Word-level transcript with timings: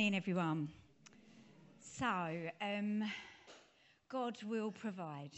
In 0.00 0.14
everyone. 0.14 0.68
So, 1.80 2.06
um, 2.60 3.02
God 4.08 4.40
will 4.44 4.70
provide. 4.70 5.32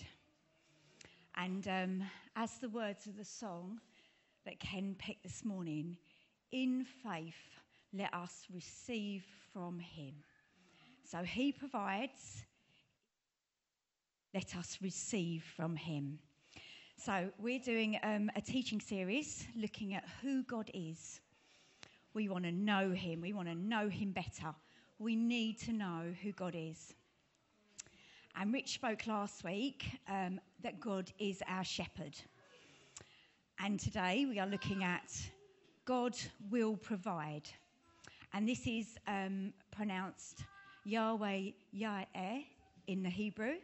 And 1.35 1.67
um, 1.67 2.03
as 2.37 2.59
the 2.59 2.69
words 2.69 3.07
of 3.07 3.17
the 3.17 3.25
song 3.25 3.81
that 4.45 4.61
Ken 4.61 4.97
picked 4.99 5.23
this 5.23 5.47
morning, 5.47 5.97
in 6.53 6.85
faith, 6.85 7.41
let 7.95 8.13
us 8.13 8.49
receive 8.53 9.25
from 9.51 9.79
Him. 9.79 10.13
So 11.05 11.23
He 11.23 11.53
provides, 11.53 12.45
let 14.35 14.55
us 14.57 14.77
receive 14.83 15.43
from 15.57 15.75
Him. 15.75 16.19
So, 16.99 17.31
we're 17.39 17.61
doing 17.61 17.99
um, 18.03 18.31
a 18.37 18.43
teaching 18.43 18.79
series 18.79 19.47
looking 19.57 19.95
at 19.95 20.05
who 20.21 20.43
God 20.43 20.71
is 20.75 21.23
we 22.15 22.29
want 22.29 22.45
to 22.45 22.53
know 22.53 22.93
Him. 22.93 23.21
We 23.21 23.33
want 23.33 23.49
to 23.49 23.55
know 23.55 23.89
Him 23.89 24.13
better. 24.13 24.55
We 24.99 25.17
need 25.17 25.59
to 25.61 25.73
know 25.73 26.15
who 26.23 26.33
God 26.33 26.55
is. 26.57 26.95
And 28.37 28.53
Rich 28.53 28.75
spoke 28.75 29.07
last 29.07 29.45
week 29.45 29.85
um, 30.09 30.41
that 30.63 30.81
God 30.81 31.11
is 31.19 31.43
our 31.49 31.65
shepherd. 31.65 32.17
And 33.59 33.79
today 33.79 34.27
we 34.29 34.39
are 34.39 34.47
looking 34.47 34.85
at 34.85 35.13
God 35.85 36.17
will 36.51 36.77
provide. 36.77 37.49
And 38.33 38.49
this 38.49 38.67
is 38.67 38.97
um, 39.07 39.53
pronounced 39.71 40.45
Yahweh 40.85 41.51
Yireh 41.75 42.45
in 42.87 43.03
the 43.03 43.11
Hebrew, 43.11 43.55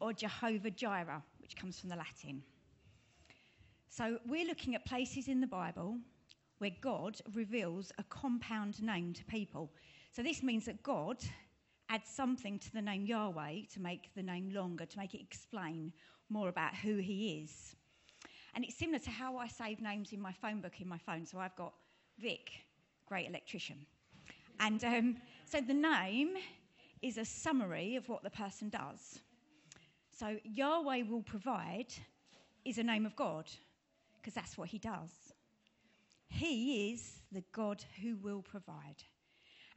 or 0.00 0.12
Jehovah 0.12 0.70
Jireh, 0.70 1.22
which 1.40 1.56
comes 1.56 1.78
from 1.78 1.90
the 1.90 1.96
Latin. 1.96 2.42
So 3.88 4.18
we're 4.26 4.46
looking 4.46 4.74
at 4.74 4.84
places 4.84 5.28
in 5.28 5.40
the 5.40 5.46
Bible 5.46 5.98
where 6.62 6.70
God 6.80 7.16
reveals 7.34 7.90
a 7.98 8.04
compound 8.04 8.80
name 8.80 9.12
to 9.14 9.24
people. 9.24 9.68
So 10.12 10.22
this 10.22 10.44
means 10.44 10.66
that 10.66 10.80
God 10.84 11.16
adds 11.90 12.08
something 12.08 12.56
to 12.60 12.72
the 12.72 12.80
name 12.80 13.04
Yahweh 13.04 13.62
to 13.72 13.80
make 13.80 14.14
the 14.14 14.22
name 14.22 14.48
longer, 14.54 14.86
to 14.86 14.96
make 14.96 15.12
it 15.12 15.20
explain 15.20 15.92
more 16.28 16.48
about 16.48 16.72
who 16.76 16.98
he 16.98 17.42
is. 17.42 17.74
And 18.54 18.64
it's 18.64 18.76
similar 18.76 19.00
to 19.00 19.10
how 19.10 19.38
I 19.38 19.48
save 19.48 19.80
names 19.80 20.12
in 20.12 20.20
my 20.20 20.30
phone 20.30 20.60
book 20.60 20.80
in 20.80 20.86
my 20.86 20.98
phone. 20.98 21.26
So 21.26 21.40
I've 21.40 21.56
got 21.56 21.72
Vic, 22.20 22.52
great 23.06 23.28
electrician. 23.28 23.84
And 24.60 24.84
um, 24.84 25.16
so 25.44 25.60
the 25.60 25.74
name 25.74 26.36
is 27.02 27.18
a 27.18 27.24
summary 27.24 27.96
of 27.96 28.08
what 28.08 28.22
the 28.22 28.30
person 28.30 28.68
does. 28.68 29.18
So 30.16 30.36
Yahweh 30.44 31.02
will 31.10 31.22
provide 31.22 31.92
is 32.64 32.78
a 32.78 32.84
name 32.84 33.04
of 33.04 33.16
God 33.16 33.46
because 34.20 34.34
that's 34.34 34.56
what 34.56 34.68
he 34.68 34.78
does. 34.78 35.10
He 36.32 36.92
is 36.92 37.20
the 37.30 37.44
God 37.52 37.84
who 38.02 38.16
will 38.16 38.42
provide. 38.42 39.04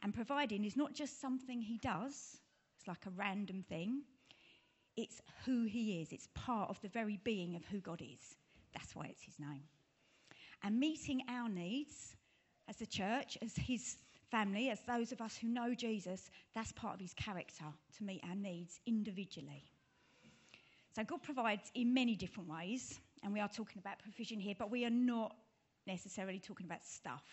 And 0.01 0.13
providing 0.13 0.63
is 0.63 0.77
not 0.77 0.93
just 0.93 1.19
something 1.19 1.61
he 1.61 1.77
does, 1.77 2.37
it's 2.77 2.87
like 2.87 3.05
a 3.05 3.09
random 3.11 3.63
thing. 3.67 4.03
It's 4.95 5.21
who 5.45 5.65
he 5.65 6.01
is, 6.01 6.13
it's 6.13 6.29
part 6.33 6.69
of 6.69 6.79
the 6.81 6.87
very 6.87 7.19
being 7.23 7.55
of 7.55 7.65
who 7.65 7.79
God 7.79 8.01
is. 8.01 8.37
That's 8.73 8.95
why 8.95 9.07
it's 9.07 9.23
his 9.23 9.37
name. 9.37 9.63
And 10.63 10.79
meeting 10.79 11.21
our 11.29 11.49
needs 11.49 12.15
as 12.69 12.81
a 12.81 12.85
church, 12.85 13.37
as 13.41 13.53
his 13.57 13.97
family, 14.31 14.69
as 14.69 14.79
those 14.87 15.11
of 15.11 15.19
us 15.19 15.37
who 15.37 15.49
know 15.49 15.73
Jesus, 15.73 16.31
that's 16.53 16.71
part 16.71 16.93
of 16.93 17.01
his 17.01 17.13
character 17.13 17.65
to 17.97 18.03
meet 18.03 18.23
our 18.27 18.35
needs 18.35 18.79
individually. 18.85 19.65
So 20.95 21.03
God 21.03 21.21
provides 21.21 21.69
in 21.75 21.93
many 21.93 22.15
different 22.15 22.49
ways, 22.49 22.99
and 23.21 23.33
we 23.33 23.41
are 23.41 23.49
talking 23.49 23.79
about 23.79 23.99
provision 23.99 24.39
here, 24.39 24.55
but 24.57 24.71
we 24.71 24.85
are 24.85 24.89
not 24.89 25.35
necessarily 25.87 26.39
talking 26.39 26.65
about 26.65 26.83
stuff 26.85 27.23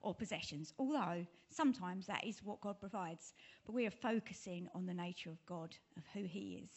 or 0.00 0.14
possessions, 0.14 0.72
although 0.78 1.26
sometimes 1.50 2.06
that 2.06 2.24
is 2.24 2.42
what 2.42 2.60
God 2.60 2.78
provides. 2.78 3.32
But 3.66 3.74
we 3.74 3.86
are 3.86 3.90
focusing 3.90 4.68
on 4.74 4.86
the 4.86 4.94
nature 4.94 5.30
of 5.30 5.44
God, 5.46 5.74
of 5.96 6.04
who 6.14 6.24
He 6.24 6.62
is. 6.64 6.70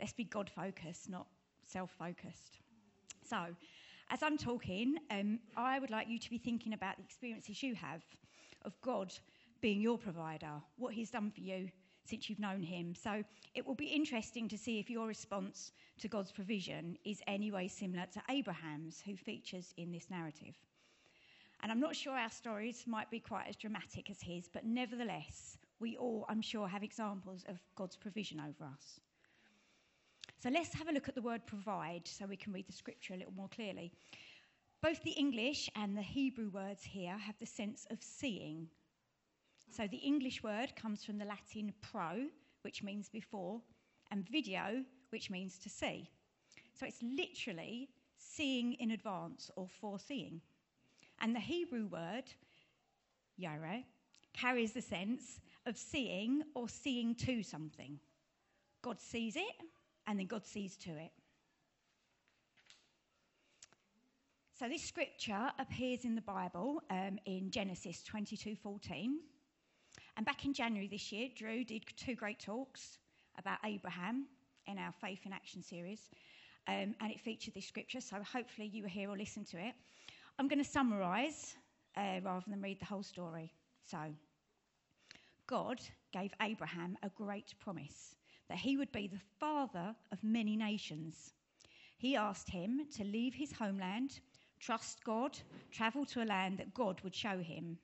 Let's 0.00 0.12
be 0.12 0.24
God 0.24 0.50
focused, 0.54 1.08
not 1.08 1.26
self 1.62 1.90
focused. 1.98 2.58
So, 3.24 3.38
as 4.10 4.22
I'm 4.22 4.38
talking, 4.38 4.96
um, 5.10 5.38
I 5.56 5.78
would 5.78 5.90
like 5.90 6.08
you 6.08 6.18
to 6.18 6.30
be 6.30 6.38
thinking 6.38 6.72
about 6.72 6.96
the 6.96 7.02
experiences 7.02 7.62
you 7.62 7.74
have 7.74 8.02
of 8.62 8.80
God 8.80 9.12
being 9.60 9.80
your 9.80 9.98
provider, 9.98 10.52
what 10.76 10.94
He's 10.94 11.10
done 11.10 11.30
for 11.30 11.40
you 11.40 11.68
since 12.08 12.28
you've 12.28 12.38
known 12.38 12.62
Him. 12.62 12.94
So, 12.94 13.22
it 13.54 13.66
will 13.66 13.74
be 13.74 13.86
interesting 13.86 14.48
to 14.48 14.58
see 14.58 14.78
if 14.78 14.90
your 14.90 15.06
response 15.06 15.72
to 16.00 16.08
God's 16.08 16.32
provision 16.32 16.96
is 17.04 17.20
anyway 17.26 17.68
similar 17.68 18.06
to 18.12 18.22
Abraham's, 18.30 19.02
who 19.04 19.16
features 19.16 19.74
in 19.76 19.92
this 19.92 20.08
narrative. 20.10 20.54
And 21.62 21.72
I'm 21.72 21.80
not 21.80 21.96
sure 21.96 22.16
our 22.16 22.30
stories 22.30 22.84
might 22.86 23.10
be 23.10 23.18
quite 23.18 23.46
as 23.48 23.56
dramatic 23.56 24.10
as 24.10 24.20
his, 24.20 24.48
but 24.48 24.64
nevertheless, 24.64 25.58
we 25.80 25.96
all, 25.96 26.24
I'm 26.28 26.42
sure, 26.42 26.68
have 26.68 26.82
examples 26.82 27.44
of 27.48 27.58
God's 27.74 27.96
provision 27.96 28.40
over 28.40 28.64
us. 28.64 29.00
So 30.40 30.50
let's 30.50 30.72
have 30.74 30.88
a 30.88 30.92
look 30.92 31.08
at 31.08 31.16
the 31.16 31.22
word 31.22 31.44
provide 31.46 32.06
so 32.06 32.26
we 32.26 32.36
can 32.36 32.52
read 32.52 32.68
the 32.68 32.72
scripture 32.72 33.14
a 33.14 33.16
little 33.16 33.32
more 33.32 33.48
clearly. 33.48 33.90
Both 34.80 35.02
the 35.02 35.10
English 35.10 35.68
and 35.74 35.96
the 35.96 36.02
Hebrew 36.02 36.50
words 36.50 36.84
here 36.84 37.18
have 37.18 37.36
the 37.40 37.46
sense 37.46 37.86
of 37.90 38.00
seeing. 38.00 38.68
So 39.70 39.86
the 39.86 39.98
English 39.98 40.42
word 40.42 40.74
comes 40.76 41.04
from 41.04 41.18
the 41.18 41.24
Latin 41.24 41.72
pro, 41.80 42.26
which 42.62 42.82
means 42.82 43.08
before, 43.08 43.60
and 44.10 44.28
video, 44.28 44.84
which 45.10 45.30
means 45.30 45.58
to 45.58 45.68
see. 45.68 46.10
So 46.74 46.86
it's 46.86 47.02
literally 47.02 47.88
seeing 48.16 48.74
in 48.74 48.92
advance 48.92 49.50
or 49.56 49.68
foreseeing. 49.68 50.40
And 51.20 51.34
the 51.34 51.40
Hebrew 51.40 51.86
word, 51.86 52.24
yare, 53.36 53.84
carries 54.32 54.72
the 54.72 54.82
sense 54.82 55.40
of 55.66 55.76
seeing 55.76 56.42
or 56.54 56.68
seeing 56.68 57.14
to 57.16 57.42
something. 57.42 57.98
God 58.82 59.00
sees 59.00 59.36
it, 59.36 59.56
and 60.06 60.18
then 60.18 60.26
God 60.26 60.46
sees 60.46 60.76
to 60.78 60.90
it. 60.90 61.12
So 64.58 64.68
this 64.68 64.82
scripture 64.82 65.52
appears 65.58 66.04
in 66.04 66.14
the 66.14 66.20
Bible 66.20 66.82
um, 66.90 67.18
in 67.26 67.50
Genesis 67.50 68.02
22:14. 68.12 69.18
And 70.18 70.26
back 70.26 70.44
in 70.44 70.52
January 70.52 70.88
this 70.88 71.12
year, 71.12 71.28
Drew 71.36 71.62
did 71.62 71.84
two 71.96 72.16
great 72.16 72.40
talks 72.40 72.98
about 73.38 73.58
Abraham 73.64 74.26
in 74.66 74.76
our 74.76 74.90
Faith 75.00 75.20
in 75.24 75.32
Action 75.32 75.62
series, 75.62 76.00
um, 76.66 76.92
and 77.00 77.12
it 77.12 77.20
featured 77.20 77.54
this 77.54 77.66
scripture. 77.66 78.00
So 78.00 78.16
hopefully 78.24 78.66
you 78.66 78.82
were 78.82 78.88
here 78.88 79.08
or 79.08 79.16
listened 79.16 79.46
to 79.50 79.58
it. 79.58 79.74
I'm 80.36 80.48
going 80.48 80.58
to 80.58 80.68
summarise 80.68 81.54
uh, 81.96 82.18
rather 82.24 82.44
than 82.48 82.60
read 82.60 82.80
the 82.80 82.86
whole 82.86 83.04
story. 83.04 83.52
So, 83.88 83.98
God 85.46 85.78
gave 86.12 86.32
Abraham 86.42 86.98
a 87.04 87.10
great 87.10 87.54
promise 87.60 88.16
that 88.48 88.58
he 88.58 88.76
would 88.76 88.90
be 88.90 89.06
the 89.06 89.20
father 89.38 89.94
of 90.10 90.24
many 90.24 90.56
nations. 90.56 91.32
He 91.96 92.16
asked 92.16 92.50
him 92.50 92.88
to 92.96 93.04
leave 93.04 93.34
his 93.34 93.52
homeland, 93.52 94.18
trust 94.58 95.04
God, 95.04 95.38
travel 95.70 96.04
to 96.06 96.24
a 96.24 96.26
land 96.26 96.58
that 96.58 96.74
God 96.74 97.00
would 97.02 97.14
show 97.14 97.38
him. 97.38 97.78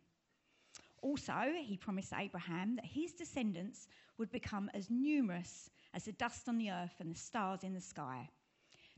Also, 1.04 1.53
he 1.62 1.76
promised 1.76 2.12
Abraham 2.16 2.76
that 2.76 2.84
his 2.84 3.12
descendants 3.12 3.87
would 4.19 4.32
become 4.32 4.70
as 4.75 4.91
numerous 4.91 5.70
as 5.92 6.04
the 6.04 6.12
dust 6.12 6.48
on 6.48 6.59
the 6.59 6.70
earth 6.70 6.94
and 6.98 7.15
the 7.15 7.19
stars 7.19 7.62
in 7.62 7.75
the 7.75 7.81
sky. 7.81 8.28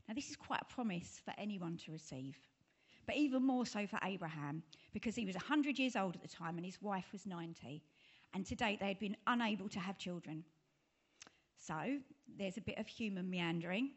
Now, 0.07 0.15
this 0.15 0.29
is 0.29 0.35
quite 0.35 0.61
a 0.61 0.73
promise 0.73 1.21
for 1.23 1.33
anyone 1.37 1.77
to 1.85 1.91
receive 1.91 2.39
but 3.07 3.15
even 3.15 3.41
more 3.41 3.65
so 3.65 3.87
for 3.87 3.97
Abraham, 4.03 4.61
because 4.93 5.15
he 5.15 5.25
was 5.25 5.35
100 5.35 5.79
years 5.79 5.95
old 5.95 6.15
at 6.15 6.21
the 6.21 6.27
time 6.27 6.57
and 6.57 6.65
his 6.65 6.81
wife 6.81 7.05
was 7.13 7.25
90. 7.25 7.81
And 8.33 8.45
to 8.45 8.53
date, 8.55 8.79
they 8.81 8.89
had 8.89 8.99
been 8.99 9.15
unable 9.25 9.69
to 9.69 9.79
have 9.79 9.97
children. 9.97 10.43
So 11.57 11.97
there's 12.37 12.57
a 12.57 12.61
bit 12.61 12.77
of 12.77 12.85
human 12.85 13.29
meandering. 13.29 13.91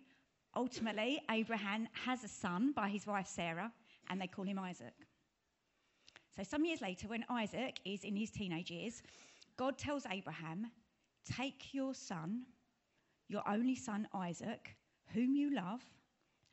Ultimately, 0.57 1.21
Abraham 1.29 1.89
has 2.05 2.23
a 2.23 2.29
son 2.29 2.73
by 2.73 2.89
his 2.89 3.07
wife 3.07 3.27
Sarah, 3.27 3.73
and 4.09 4.21
they 4.21 4.29
call 4.29 4.45
him 4.45 4.61
Isaac. 4.61 4.95
So, 6.37 6.43
some 6.43 6.65
years 6.65 6.81
later, 6.81 7.09
when 7.09 7.25
Isaac 7.29 7.81
is 7.85 8.05
in 8.05 8.17
his 8.17 8.31
teenage 8.31 8.71
years, 8.71 9.03
God 9.57 9.77
tells 9.79 10.07
Abraham, 10.11 10.71
Take 11.25 11.75
your 11.75 11.95
son, 11.95 12.43
your 13.29 13.47
only 13.49 13.75
son 13.75 14.09
Isaac, 14.15 14.77
whom 15.13 15.35
you 15.35 15.55
love, 15.55 15.83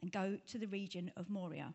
and 0.02 0.12
go 0.12 0.38
to 0.48 0.58
the 0.58 0.68
region 0.68 1.12
of 1.16 1.30
Moriah 1.30 1.74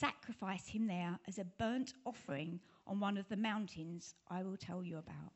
sacrifice 0.00 0.66
him 0.66 0.86
there 0.86 1.18
as 1.28 1.38
a 1.38 1.44
burnt 1.58 1.94
offering 2.06 2.60
on 2.86 3.00
one 3.00 3.16
of 3.16 3.28
the 3.28 3.36
mountains 3.36 4.14
I 4.28 4.42
will 4.42 4.56
tell 4.56 4.82
you 4.82 4.98
about. 4.98 5.32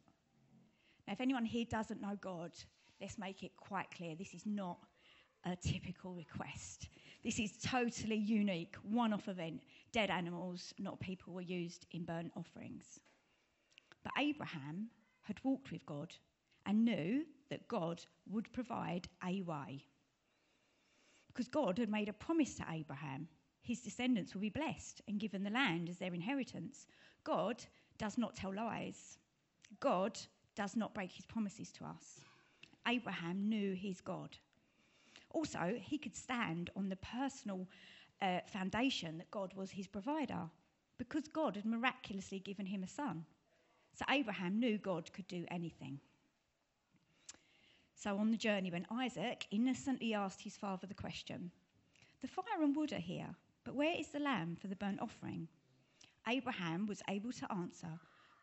Now, 1.07 1.13
if 1.13 1.21
anyone 1.21 1.45
here 1.45 1.67
doesn't 1.69 2.01
know 2.01 2.17
God, 2.21 2.53
let's 3.01 3.19
make 3.19 3.43
it 3.43 3.53
quite 3.57 3.91
clear 3.91 4.15
this 4.15 4.35
is 4.35 4.47
not 4.47 4.79
a 5.45 5.57
typical 5.57 6.15
request. 6.15 6.89
This 7.25 7.41
is 7.41 7.57
totally 7.57 8.17
unique, 8.17 8.77
one 8.83 9.13
off 9.13 9.29
event. 9.29 9.63
Dead 9.93 10.11
animals, 10.11 10.75
not 10.79 11.01
people, 11.01 11.33
were 11.33 11.41
used 11.41 11.87
in 11.93 12.05
burnt 12.05 12.33
offerings. 12.37 13.01
But 14.03 14.13
Abraham 14.19 14.91
had 15.23 15.43
walked 15.43 15.73
with 15.73 15.87
God 15.87 16.15
and 16.67 16.85
knew 16.85 17.25
that 17.49 17.69
God 17.69 18.05
would 18.29 18.53
provide 18.53 19.09
a 19.27 19.41
way. 19.43 19.85
Because 21.29 21.49
God 21.49 21.79
had 21.79 21.91
made 21.91 22.09
a 22.09 22.13
promise 22.13 22.55
to 22.57 22.67
Abraham 22.71 23.29
his 23.65 23.81
descendants 23.81 24.35
will 24.35 24.43
be 24.43 24.51
blessed 24.51 25.01
and 25.09 25.19
given 25.19 25.43
the 25.43 25.51
land 25.51 25.89
as 25.89 25.97
their 25.97 26.13
inheritance. 26.13 26.87
God 27.25 27.65
does 27.97 28.19
not 28.19 28.37
tell 28.37 28.55
lies. 28.55 29.19
God 29.81 30.19
does 30.55 30.77
not 30.77 30.95
break 30.95 31.11
his 31.11 31.25
promises 31.25 31.73
to 31.73 31.85
us. 31.85 32.21
Abraham 32.87 33.49
knew 33.49 33.73
his 33.73 34.03
God. 34.03 34.37
Also, 35.35 35.77
he 35.83 35.99
could 35.99 36.17
stand 36.17 36.71
on 36.77 36.89
the 36.89 36.97
personal 36.97 37.67
uh, 38.23 38.39
foundation 38.47 39.19
that 39.19 39.31
God 39.31 39.53
was 39.55 39.71
his 39.71 39.89
provider 39.89 40.49
because 40.97 41.29
God 41.29 41.57
had 41.57 41.67
miraculously 41.67 42.39
given 42.39 42.65
him 42.65 42.85
a 42.85 42.89
son. 42.89 43.27
So 43.95 44.05
Abraham 44.09 44.61
knew 44.61 44.79
God 44.79 45.13
could 45.13 45.27
do 45.27 45.45
anything. 45.51 45.99
So 47.95 48.17
on 48.17 48.31
the 48.31 48.37
journey, 48.37 48.71
when 48.71 48.87
Isaac 48.91 49.47
innocently 49.51 50.15
asked 50.15 50.41
his 50.41 50.57
father 50.57 50.87
the 50.87 50.95
question, 50.95 51.51
The 52.23 52.29
fire 52.29 52.63
and 52.63 52.75
wood 52.75 52.93
are 52.93 52.99
here, 52.99 53.35
but 53.65 53.75
where 53.75 53.99
is 53.99 54.09
the 54.09 54.21
lamb 54.21 54.57
for 54.61 54.69
the 54.69 54.77
burnt 54.77 55.01
offering? 55.01 55.49
Abraham 56.29 56.87
was 56.87 57.03
able 57.09 57.33
to 57.33 57.53
answer, 57.53 57.99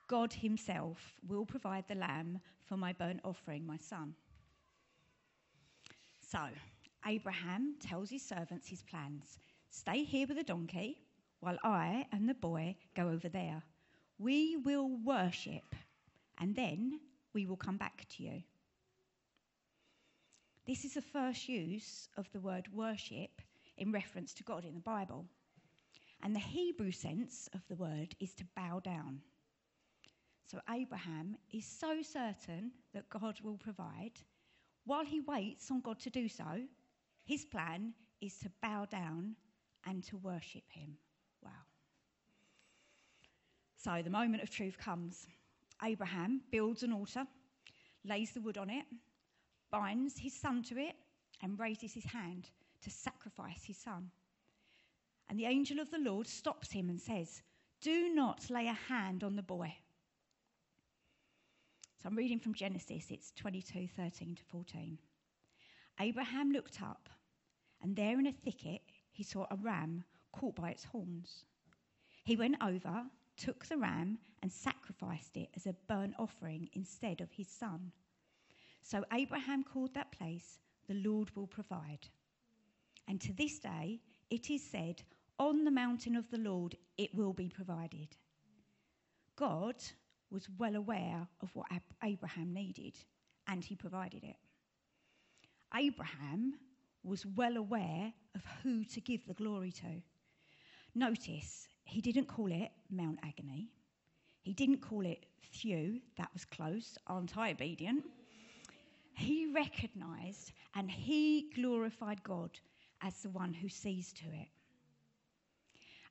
God 0.07 0.33
himself 0.33 1.13
will 1.25 1.45
provide 1.45 1.85
the 1.87 1.95
lamb 1.95 2.41
for 2.65 2.75
my 2.75 2.91
burnt 2.91 3.21
offering, 3.23 3.65
my 3.65 3.77
son. 3.77 4.13
So, 6.19 6.39
Abraham 7.06 7.75
tells 7.80 8.09
his 8.09 8.24
servants 8.24 8.68
his 8.68 8.83
plans 8.83 9.39
Stay 9.69 10.03
here 10.03 10.27
with 10.27 10.38
the 10.38 10.44
donkey 10.44 10.98
while 11.39 11.57
I 11.63 12.06
and 12.12 12.27
the 12.27 12.33
boy 12.33 12.75
go 12.95 13.07
over 13.09 13.30
there. 13.30 13.63
We 14.19 14.57
will 14.57 14.89
worship, 15.03 15.75
and 16.39 16.56
then 16.56 17.00
we 17.33 17.45
will 17.45 17.57
come 17.57 17.77
back 17.77 18.06
to 18.09 18.24
you. 18.24 18.44
This 20.68 20.86
is 20.86 20.94
the 20.94 21.01
first 21.01 21.50
use 21.50 22.07
of 22.18 22.31
the 22.31 22.39
word 22.39 22.68
worship 22.74 23.42
in 23.77 23.92
reference 23.92 24.33
to 24.36 24.44
God 24.44 24.63
in 24.63 24.75
the 24.75 24.81
Bible. 24.81 25.25
And 26.21 26.36
the 26.36 26.39
Hebrew 26.39 26.92
sense 26.92 27.50
of 27.54 27.62
the 27.68 27.75
word 27.75 28.15
is 28.19 28.33
to 28.36 28.45
bow 28.56 28.80
down. 28.80 29.21
So 30.45 30.59
Abraham 30.69 31.38
is 31.51 31.65
so 31.65 32.01
certain 32.04 32.71
that 32.94 33.09
God 33.09 33.39
will 33.42 33.57
provide. 33.57 34.19
While 34.86 35.06
he 35.06 35.21
waits 35.21 35.71
on 35.71 35.81
God 35.81 36.00
to 36.01 36.09
do 36.09 36.27
so, 36.27 36.62
his 37.25 37.45
plan 37.45 37.94
is 38.21 38.38
to 38.39 38.51
bow 38.62 38.85
down 38.85 39.35
and 39.85 40.03
to 40.06 40.18
worship 40.18 40.63
him. 40.69 40.97
Wow. 41.44 41.50
So 43.77 44.01
the 44.03 44.09
moment 44.09 44.44
of 44.44 44.50
truth 44.50 44.77
comes. 44.77 45.27
Abraham 45.83 46.41
builds 46.51 46.83
an 46.83 46.94
altar, 46.94 47.25
lays 48.06 48.31
the 48.31 48.41
wood 48.41 48.57
on 48.57 48.69
it, 48.69 48.85
binds 49.71 50.18
his 50.18 50.33
son 50.33 50.62
to 50.63 50.77
it, 50.77 50.95
and 51.41 51.59
raises 51.59 51.94
his 51.94 52.06
hand 52.06 52.50
to 52.83 52.89
sacrifice 52.91 53.63
his 53.65 53.77
son. 53.77 54.12
And 55.29 55.39
the 55.39 55.45
angel 55.45 55.79
of 55.79 55.89
the 55.89 55.97
Lord 55.97 56.27
stops 56.27 56.71
him 56.71 56.89
and 56.89 57.01
says, 57.01 57.41
Do 57.81 58.13
not 58.13 58.50
lay 58.50 58.68
a 58.68 58.73
hand 58.73 59.23
on 59.23 59.35
the 59.35 59.41
boy. 59.41 59.73
So 62.01 62.09
I'm 62.09 62.15
reading 62.15 62.39
from 62.39 62.53
Genesis, 62.53 63.06
it's 63.09 63.31
22 63.38 63.88
13 63.95 64.35
to 64.35 64.44
14. 64.44 64.97
Abraham 66.01 66.51
looked 66.51 66.81
up, 66.81 67.09
and 67.80 67.95
there 67.95 68.19
in 68.19 68.25
a 68.25 68.31
thicket 68.31 68.81
he 69.12 69.21
saw 69.21 69.45
a 69.51 69.56
ram 69.57 70.03
caught 70.31 70.56
by 70.56 70.71
its 70.71 70.83
horns. 70.83 71.45
He 72.24 72.36
went 72.36 72.56
over, 72.59 73.03
took 73.38 73.68
the 73.68 73.77
ram, 73.77 74.18
and 74.42 74.51
sacrificed 74.51 75.38
it 75.38 75.50
as 75.56 75.68
a 75.68 75.75
burnt 75.88 76.15
offering 76.18 76.69
instead 76.74 77.21
of 77.21 77.31
his 77.31 77.48
son. 77.48 77.92
So 78.81 79.06
Abraham 79.13 79.63
called 79.63 79.94
that 79.94 80.12
place, 80.12 80.57
The 80.88 80.95
Lord 80.95 81.30
will 81.36 81.45
provide. 81.45 82.07
And 83.07 83.21
to 83.21 83.33
this 83.33 83.59
day, 83.59 84.01
it 84.31 84.50
is 84.50 84.63
said, 84.63 85.04
On 85.38 85.63
the 85.63 85.69
mountain 85.69 86.15
of 86.15 86.31
the 86.31 86.39
Lord 86.39 86.75
it 86.97 87.13
will 87.13 87.33
be 87.33 87.47
provided. 87.47 88.18
God 89.36 89.75
was 90.31 90.50
well 90.57 90.75
aware 90.75 91.27
of 91.42 91.56
what 91.56 91.68
Abraham 92.04 92.54
needed, 92.54 92.95
and 93.45 93.63
he 93.63 93.75
provided 93.75 94.24
it. 94.24 94.38
Abraham 95.75 96.53
was 97.03 97.25
well 97.25 97.57
aware 97.57 98.13
of 98.35 98.41
who 98.62 98.83
to 98.85 99.01
give 99.01 99.25
the 99.25 99.33
glory 99.33 99.71
to. 99.71 100.01
Notice, 100.94 101.68
he 101.83 102.01
didn't 102.01 102.27
call 102.27 102.51
it 102.51 102.71
Mount 102.89 103.19
Agony. 103.23 103.69
He 104.41 104.53
didn't 104.53 104.81
call 104.81 105.06
it 105.06 105.25
Thew, 105.53 106.00
that 106.18 106.29
was 106.33 106.45
close, 106.45 106.97
aren't 107.07 107.38
I 107.38 107.51
obedient? 107.51 108.03
He 109.13 109.51
recognized 109.53 110.51
and 110.75 110.89
he 110.89 111.51
glorified 111.56 112.23
God 112.23 112.51
as 113.01 113.15
the 113.21 113.29
one 113.29 113.53
who 113.53 113.69
sees 113.69 114.13
to 114.13 114.25
it. 114.25 114.47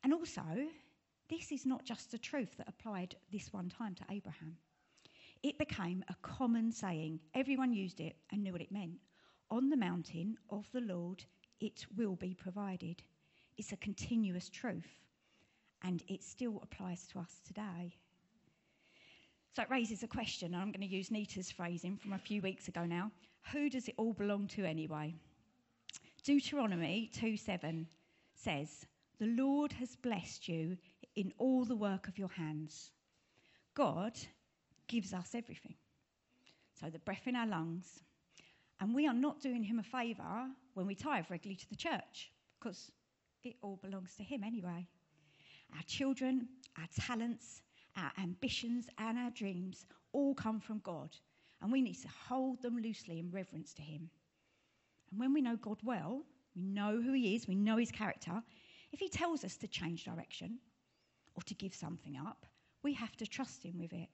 And 0.02 0.12
also, 0.12 0.42
this 1.28 1.52
is 1.52 1.66
not 1.66 1.84
just 1.84 2.14
a 2.14 2.18
truth 2.18 2.56
that 2.58 2.68
applied 2.68 3.14
this 3.32 3.52
one 3.52 3.68
time 3.68 3.94
to 3.94 4.04
Abraham. 4.10 4.56
It 5.42 5.58
became 5.58 6.04
a 6.08 6.14
common 6.22 6.72
saying. 6.72 7.20
Everyone 7.34 7.72
used 7.72 8.00
it 8.00 8.16
and 8.30 8.42
knew 8.42 8.52
what 8.52 8.60
it 8.60 8.72
meant. 8.72 8.98
On 9.50 9.68
the 9.68 9.76
mountain 9.76 10.36
of 10.50 10.70
the 10.72 10.80
Lord, 10.80 11.24
it 11.60 11.84
will 11.96 12.14
be 12.14 12.34
provided. 12.34 13.02
It's 13.58 13.72
a 13.72 13.76
continuous 13.76 14.48
truth, 14.48 14.88
and 15.82 16.02
it 16.08 16.22
still 16.22 16.60
applies 16.62 17.06
to 17.08 17.18
us 17.18 17.40
today. 17.44 17.96
So 19.56 19.62
it 19.62 19.70
raises 19.70 20.04
a 20.04 20.08
question, 20.08 20.54
and 20.54 20.62
I'm 20.62 20.70
going 20.70 20.88
to 20.88 20.94
use 20.94 21.10
Nita's 21.10 21.50
phrasing 21.50 21.96
from 21.96 22.12
a 22.12 22.18
few 22.18 22.40
weeks 22.40 22.68
ago 22.68 22.84
now. 22.84 23.10
Who 23.52 23.68
does 23.68 23.88
it 23.88 23.94
all 23.96 24.12
belong 24.12 24.46
to 24.48 24.64
anyway? 24.64 25.14
Deuteronomy 26.22 27.10
2 27.14 27.36
7 27.36 27.88
says, 28.34 28.86
The 29.18 29.26
Lord 29.26 29.72
has 29.72 29.96
blessed 29.96 30.48
you 30.48 30.76
in 31.16 31.32
all 31.38 31.64
the 31.64 31.76
work 31.76 32.06
of 32.06 32.18
your 32.18 32.28
hands. 32.28 32.92
God 33.74 34.12
gives 34.86 35.12
us 35.12 35.34
everything. 35.34 35.74
So 36.80 36.88
the 36.88 37.00
breath 37.00 37.26
in 37.26 37.34
our 37.34 37.46
lungs. 37.46 38.04
And 38.80 38.94
we 38.94 39.06
are 39.06 39.14
not 39.14 39.40
doing 39.40 39.62
him 39.62 39.78
a 39.78 39.82
favour 39.82 40.48
when 40.74 40.86
we 40.86 40.94
tithe 40.94 41.26
regularly 41.28 41.56
to 41.56 41.68
the 41.68 41.76
church, 41.76 42.32
because 42.58 42.90
it 43.44 43.56
all 43.62 43.78
belongs 43.82 44.14
to 44.16 44.22
him 44.22 44.42
anyway. 44.42 44.86
Our 45.76 45.82
children, 45.86 46.48
our 46.78 46.88
talents, 46.98 47.62
our 47.96 48.10
ambitions, 48.18 48.88
and 48.98 49.18
our 49.18 49.30
dreams 49.30 49.86
all 50.12 50.34
come 50.34 50.60
from 50.60 50.80
God, 50.82 51.10
and 51.60 51.70
we 51.70 51.82
need 51.82 52.00
to 52.02 52.08
hold 52.28 52.62
them 52.62 52.78
loosely 52.78 53.18
in 53.18 53.30
reverence 53.30 53.74
to 53.74 53.82
him. 53.82 54.10
And 55.10 55.20
when 55.20 55.34
we 55.34 55.42
know 55.42 55.56
God 55.56 55.78
well, 55.84 56.22
we 56.56 56.62
know 56.62 57.00
who 57.00 57.12
he 57.12 57.34
is, 57.34 57.46
we 57.46 57.54
know 57.54 57.76
his 57.76 57.90
character, 57.90 58.42
if 58.92 58.98
he 58.98 59.08
tells 59.08 59.44
us 59.44 59.56
to 59.58 59.68
change 59.68 60.04
direction 60.04 60.58
or 61.34 61.42
to 61.42 61.54
give 61.54 61.74
something 61.74 62.16
up, 62.16 62.46
we 62.82 62.92
have 62.94 63.16
to 63.18 63.26
trust 63.26 63.62
him 63.62 63.78
with 63.78 63.92
it, 63.92 64.08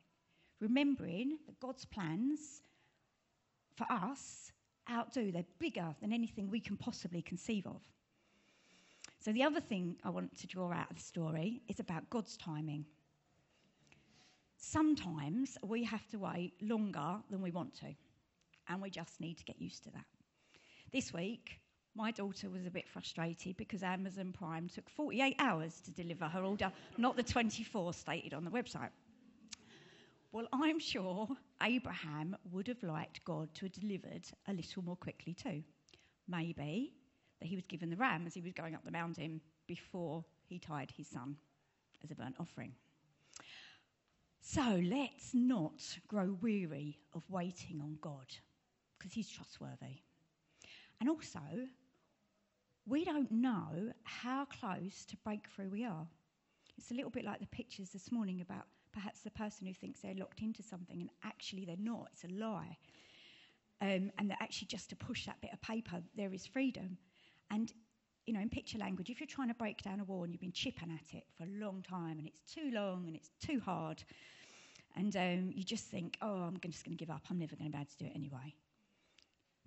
remembering 0.61 1.39
that 1.47 1.61
God's 1.61 1.85
plans 1.85 2.63
for 3.77 3.87
us 3.91 4.53
outdo, 4.91 5.31
they're 5.31 5.45
bigger 5.59 5.95
than 6.01 6.13
anything 6.13 6.51
we 6.51 6.61
can 6.61 6.77
possibly 6.77 7.23
conceive 7.23 7.67
of. 7.67 7.83
So, 9.21 9.33
the 9.33 9.43
other 9.43 9.61
thing 9.61 9.97
I 10.05 10.11
want 10.11 10.37
to 10.39 10.47
draw 10.47 10.73
out 10.73 10.91
of 10.91 10.97
the 10.97 11.03
story 11.03 11.63
is 11.69 11.81
about 11.81 12.09
God's 12.11 12.37
timing. 12.37 12.85
Sometimes 14.57 15.59
we 15.63 15.85
have 15.85 16.07
to 16.09 16.19
wait 16.19 16.55
longer 16.63 17.17
than 17.31 17.43
we 17.43 17.51
want 17.51 17.75
to, 17.81 17.95
and 18.69 18.81
we 18.81 18.91
just 18.91 19.21
need 19.21 19.39
to 19.39 19.45
get 19.45 19.61
used 19.61 19.85
to 19.85 19.91
that. 19.91 20.05
This 20.93 21.13
week, 21.13 21.61
my 21.95 22.11
daughter 22.11 22.51
was 22.51 22.67
a 22.67 22.71
bit 22.71 22.89
frustrated 22.89 23.57
because 23.57 23.83
Amazon 23.83 24.33
Prime 24.33 24.69
took 24.69 24.89
48 24.91 25.37
hours 25.39 25.81
to 25.81 25.91
deliver 25.91 26.27
her 26.27 26.43
order, 26.43 26.71
not 26.99 27.17
the 27.17 27.23
24 27.23 27.95
stated 27.95 28.35
on 28.35 28.45
the 28.45 28.51
website. 28.51 28.91
Well, 30.37 30.49
I'm 30.53 30.79
sure 30.79 31.29
Abraham 31.63 32.37
would 32.53 32.69
have 32.69 32.83
liked 32.83 33.25
God 33.25 33.49
to 33.55 33.65
have 33.65 33.73
delivered 33.73 34.27
a 34.47 34.53
little 34.53 34.85
more 34.85 34.97
quickly 34.97 35.33
too. 35.33 35.63
Maybe 36.29 36.93
that 37.41 37.47
he 37.47 37.57
was 37.57 37.65
given 37.65 37.89
the 37.89 37.97
ram 37.97 38.27
as 38.27 38.35
he 38.35 38.43
was 38.43 38.53
going 38.53 38.75
up 38.75 38.85
the 38.85 38.91
mountain 38.91 39.41
before 39.67 40.27
he 40.45 40.59
tied 40.59 40.91
his 40.95 41.09
son 41.09 41.37
as 42.05 42.11
a 42.11 42.15
burnt 42.15 42.35
offering. 42.39 42.75
So 44.43 44.79
let's 44.85 45.33
not 45.33 45.81
grow 46.07 46.37
weary 46.43 46.99
of 47.15 47.23
waiting 47.31 47.81
on 47.81 47.97
God 48.03 48.27
because 48.99 49.15
he's 49.15 49.31
trustworthy. 49.31 50.03
And 51.01 51.09
also, 51.09 51.41
we 52.85 53.07
don't 53.07 53.33
know 53.33 53.91
how 54.03 54.45
close 54.45 55.07
to 55.07 55.17
breakthrough 55.25 55.71
we 55.71 55.87
are. 55.87 56.07
It's 56.77 56.91
a 56.91 56.95
little 56.95 57.11
bit 57.11 57.25
like 57.25 57.41
the 57.41 57.47
pictures 57.47 57.89
this 57.89 58.13
morning 58.13 58.43
about 58.43 58.67
perhaps 58.97 59.21
the 59.21 59.31
person 59.31 59.67
who 59.67 59.75
thinks 59.75 60.01
they're 60.01 60.15
locked 60.15 60.41
into 60.41 60.63
something 60.63 60.99
and 61.01 61.11
actually 61.23 61.67
they're 61.67 61.77
not. 61.79 62.09
It's 62.13 62.25
a 62.25 62.35
lie. 62.35 62.79
Um, 63.83 64.11
and 64.19 64.31
that 64.31 64.39
actually 64.41 64.69
just 64.69 64.89
to 64.89 64.97
push 64.97 65.27
that 65.27 65.39
bit 65.43 65.51
of 65.53 65.61
paper, 65.61 66.03
there 66.17 66.33
is 66.33 66.47
freedom. 66.47 66.97
And, 67.51 67.71
you 68.25 68.33
know, 68.33 68.41
in 68.41 68.49
picture 68.49 68.79
language, 68.79 69.11
if 69.11 69.21
you're 69.21 69.27
trying 69.27 69.49
to 69.49 69.55
break 69.55 69.83
down 69.83 70.01
a 70.01 70.05
wall 70.05 70.25
and 70.25 70.33
you've 70.33 70.41
been 70.41 70.51
chipping 70.51 70.91
at 70.91 71.15
it 71.15 71.25
for 71.37 71.45
a 71.45 71.65
long 71.65 71.83
time 71.83 72.19
and 72.19 72.27
it's 72.27 72.41
too 72.41 72.71
long 72.73 73.05
and 73.07 73.15
it's 73.15 73.31
too 73.39 73.61
hard, 73.61 74.03
and 74.97 75.15
um, 75.15 75.53
you 75.55 75.63
just 75.63 75.85
think, 75.85 76.17
oh, 76.23 76.27
I'm 76.27 76.59
just 76.71 76.87
going 76.87 76.97
to 76.97 77.05
give 77.05 77.15
up. 77.15 77.27
I'm 77.31 77.39
never 77.39 77.55
going 77.55 77.71
to 77.71 77.77
be 77.77 77.79
able 77.79 77.91
to 77.91 77.99
do 77.99 78.07
it 78.07 78.17
anyway. 78.17 78.55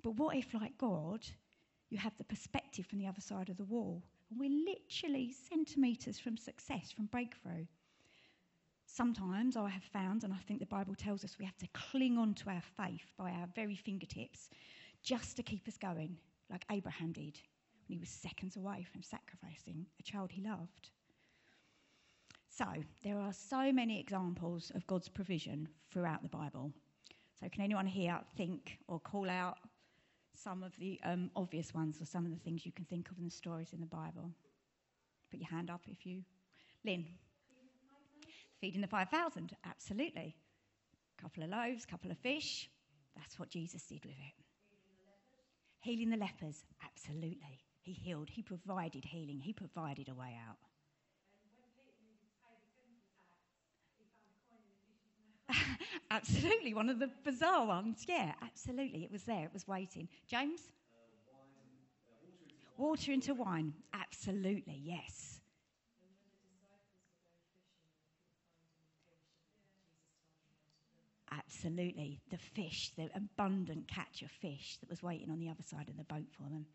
But 0.02 0.16
what 0.16 0.36
if, 0.36 0.56
like 0.56 0.76
God, 0.80 1.24
you 1.92 2.00
have 2.00 2.18
the 2.18 2.24
perspective 2.24 2.88
from 2.88 2.98
the 2.98 3.06
other 3.06 3.22
side 3.22 3.50
of 3.50 3.58
the 3.58 3.64
wall? 3.66 4.02
And 4.32 4.40
we're 4.40 4.50
literally 4.50 5.36
centimetres 5.50 6.18
from 6.18 6.36
success, 6.36 6.92
from 6.92 7.06
breakthrough. 7.06 7.66
Sometimes 8.92 9.56
I 9.56 9.70
have 9.70 9.84
found, 9.84 10.24
and 10.24 10.34
I 10.34 10.38
think 10.48 10.60
the 10.60 10.66
Bible 10.66 10.96
tells 10.96 11.24
us 11.24 11.38
we 11.38 11.46
have 11.46 11.58
to 11.58 11.68
cling 11.74 12.18
on 12.18 12.34
to 12.34 12.50
our 12.50 12.62
faith 12.76 13.14
by 13.18 13.30
our 13.32 13.48
very 13.56 13.76
fingertips 13.76 14.50
just 15.04 15.38
to 15.38 15.44
keep 15.44 15.68
us 15.68 15.78
going, 15.78 16.18
like 16.50 16.66
Abraham 16.72 17.12
did 17.12 17.40
when 17.88 17.96
he 17.96 18.00
was 18.00 18.10
seconds 18.10 18.58
away 18.58 18.86
from 18.92 19.04
sacrificing 19.04 19.86
a 20.00 20.04
child 20.04 20.32
he 20.32 20.42
loved. 20.42 20.90
So, 22.50 22.66
there 23.04 23.20
are 23.20 23.32
so 23.32 23.72
many 23.72 24.00
examples 24.00 24.72
of 24.74 24.86
God's 24.88 25.08
provision 25.08 25.70
throughout 25.92 26.24
the 26.24 26.30
Bible. 26.30 26.74
So, 27.40 27.48
can 27.48 27.62
anyone 27.62 27.88
here 27.88 28.20
think 28.36 28.80
or 28.88 29.00
call 29.00 29.30
out 29.30 29.60
some 30.34 30.64
of 30.64 30.76
the 30.78 31.00
um, 31.04 31.30
obvious 31.36 31.74
ones 31.76 32.02
or 32.02 32.06
some 32.06 32.26
of 32.26 32.32
the 32.32 32.40
things 32.40 32.66
you 32.66 32.72
can 32.72 32.86
think 32.86 33.12
of 33.12 33.20
in 33.20 33.26
the 33.26 33.32
stories 33.32 33.72
in 33.72 33.80
the 33.80 33.86
Bible? 33.86 34.32
Put 35.30 35.40
your 35.40 35.50
hand 35.50 35.70
up 35.70 35.82
if 35.88 36.08
you. 36.08 36.24
Lynn. 36.84 37.06
Feeding 38.60 38.82
the 38.82 38.88
5,000, 38.88 39.56
absolutely. 39.66 40.36
A 41.18 41.22
couple 41.22 41.44
of 41.44 41.50
loaves, 41.50 41.86
couple 41.86 42.12
of 42.12 42.18
fish. 42.18 42.70
That's 43.16 43.40
what 43.40 43.50
Jesus 43.50 43.84
did 43.84 44.06
with 44.06 44.16
it. 44.16 44.44
Healing 45.82 46.10
the 46.10 46.18
lepers, 46.18 46.38
Healing 46.42 46.44
the 46.44 46.48
lepers 46.48 46.66
absolutely. 46.84 47.60
He 47.82 47.94
healed, 47.94 48.30
he 48.30 48.42
provided 48.42 49.06
healing, 49.06 49.40
he 49.40 49.54
provided 49.54 50.10
a 50.10 50.16
way 50.16 50.38
out. 50.48 50.58
absolutely, 56.12 56.74
one 56.74 56.90
of 56.90 57.00
the 57.00 57.10
bizarre 57.24 57.66
ones. 57.66 58.04
Yeah, 58.08 58.34
absolutely. 58.42 59.04
It 59.04 59.12
was 59.12 59.24
there, 59.24 59.46
it 59.46 59.54
was 59.54 59.68
waiting. 59.68 60.10
James? 60.28 60.62
Uh, 60.92 60.98
wine, 61.32 61.72
uh, 62.12 62.14
water, 62.78 63.12
into, 63.12 63.32
water 63.32 63.34
into 63.34 63.34
wine. 63.34 63.74
Absolutely, 63.94 64.80
yes. 64.84 65.39
Absolutely. 71.60 72.22
The 72.32 72.38
fish, 72.38 72.92
the 72.96 73.10
abundant 73.14 73.86
catch 73.90 74.22
of 74.22 74.32
fish 74.32 74.78
that 74.80 74.90
was 74.90 75.04
waiting 75.04 75.30
on 75.30 75.40
the 75.40 75.50
other 75.50 75.62
side 75.62 75.90
of 75.90 75.98
the 75.98 76.06
boat 76.06 76.28
for 76.32 76.44
them. 76.44 76.66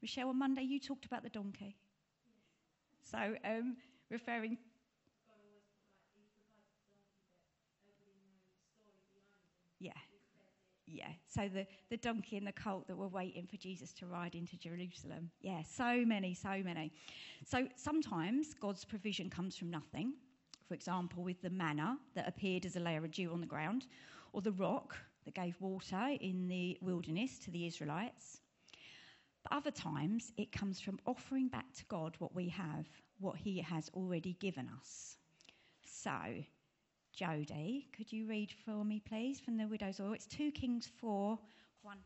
Michelle, 0.00 0.30
on 0.30 0.38
Monday 0.38 0.62
you 0.62 0.80
talked 0.80 1.04
about 1.04 1.22
the 1.22 1.28
donkey. 1.28 1.76
So, 3.02 3.18
um, 3.44 3.76
referring. 4.08 4.56
Yeah. 9.78 9.92
Yeah. 10.86 11.08
So 11.28 11.50
the, 11.52 11.66
the 11.90 11.98
donkey 11.98 12.38
and 12.38 12.46
the 12.46 12.52
colt 12.52 12.86
that 12.88 12.96
were 12.96 13.08
waiting 13.08 13.46
for 13.46 13.58
Jesus 13.58 13.92
to 13.94 14.06
ride 14.06 14.34
into 14.34 14.56
Jerusalem. 14.56 15.30
Yeah, 15.42 15.60
so 15.70 16.02
many, 16.06 16.32
so 16.32 16.62
many. 16.64 16.92
So 17.44 17.68
sometimes 17.76 18.54
God's 18.54 18.86
provision 18.86 19.28
comes 19.28 19.54
from 19.58 19.70
nothing 19.70 20.14
for 20.70 20.74
example, 20.74 21.24
with 21.24 21.42
the 21.42 21.50
manna 21.50 21.98
that 22.14 22.28
appeared 22.28 22.64
as 22.64 22.76
a 22.76 22.78
layer 22.78 23.04
of 23.04 23.10
dew 23.10 23.32
on 23.32 23.40
the 23.40 23.46
ground, 23.46 23.88
or 24.32 24.42
the 24.42 24.52
rock 24.52 24.96
that 25.24 25.34
gave 25.34 25.60
water 25.60 26.16
in 26.20 26.48
the 26.48 26.78
wilderness 26.80 27.38
to 27.40 27.50
the 27.50 27.66
Israelites. 27.66 28.40
But 29.42 29.56
other 29.56 29.70
times, 29.70 30.32
it 30.36 30.52
comes 30.52 30.80
from 30.80 30.98
offering 31.06 31.48
back 31.48 31.72
to 31.74 31.84
God 31.86 32.16
what 32.18 32.34
we 32.34 32.48
have, 32.48 32.86
what 33.18 33.36
He 33.36 33.60
has 33.60 33.90
already 33.94 34.34
given 34.34 34.68
us. 34.78 35.16
So, 35.84 36.44
Jody, 37.12 37.88
could 37.96 38.12
you 38.12 38.26
read 38.26 38.52
for 38.64 38.84
me, 38.84 39.02
please, 39.06 39.40
from 39.40 39.56
the 39.56 39.66
widow's 39.66 40.00
oil? 40.00 40.12
It's 40.12 40.26
2 40.26 40.52
Kings 40.52 40.88
4 41.00 41.38
1 41.82 41.96
to 41.96 42.02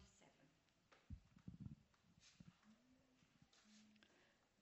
7. 1.09 1.16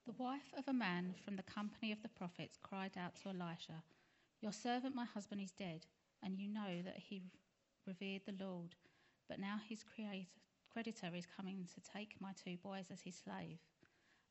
The 0.07 0.23
wife 0.23 0.53
of 0.59 0.67
a 0.69 0.73
man 0.73 1.15
from 1.25 1.37
the 1.37 1.43
company 1.43 1.93
of 1.93 2.03
the 2.03 2.09
prophets 2.09 2.59
cried 2.63 2.93
out 2.99 3.15
to 3.23 3.29
Elisha, 3.29 3.83
Your 4.41 4.53
servant, 4.53 4.95
my 4.95 5.05
husband, 5.05 5.41
is 5.41 5.53
dead, 5.53 5.87
and 6.23 6.39
you 6.39 6.49
know 6.49 6.83
that 6.85 6.99
he 6.99 7.23
revered 7.87 8.23
the 8.27 8.45
Lord. 8.45 8.75
But 9.29 9.41
now 9.41 9.59
his 9.69 9.85
creditor 10.73 11.11
is 11.15 11.27
coming 11.27 11.69
to 11.75 11.93
take 11.93 12.21
my 12.21 12.33
two 12.33 12.57
boys 12.63 12.87
as 12.93 13.01
his 13.03 13.17
slave. 13.17 13.59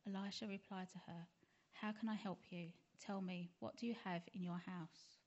Elisha 0.06 0.46
replied 0.46 0.88
to 0.90 0.98
her, 1.06 1.26
How 1.72 1.92
can 1.92 2.08
I 2.08 2.14
help 2.14 2.40
you? 2.50 2.68
Tell 3.04 3.20
me, 3.20 3.50
what 3.58 3.76
do 3.76 3.86
you 3.86 3.94
have 4.04 4.22
in 4.34 4.42
your 4.42 4.60
house? 4.66 5.18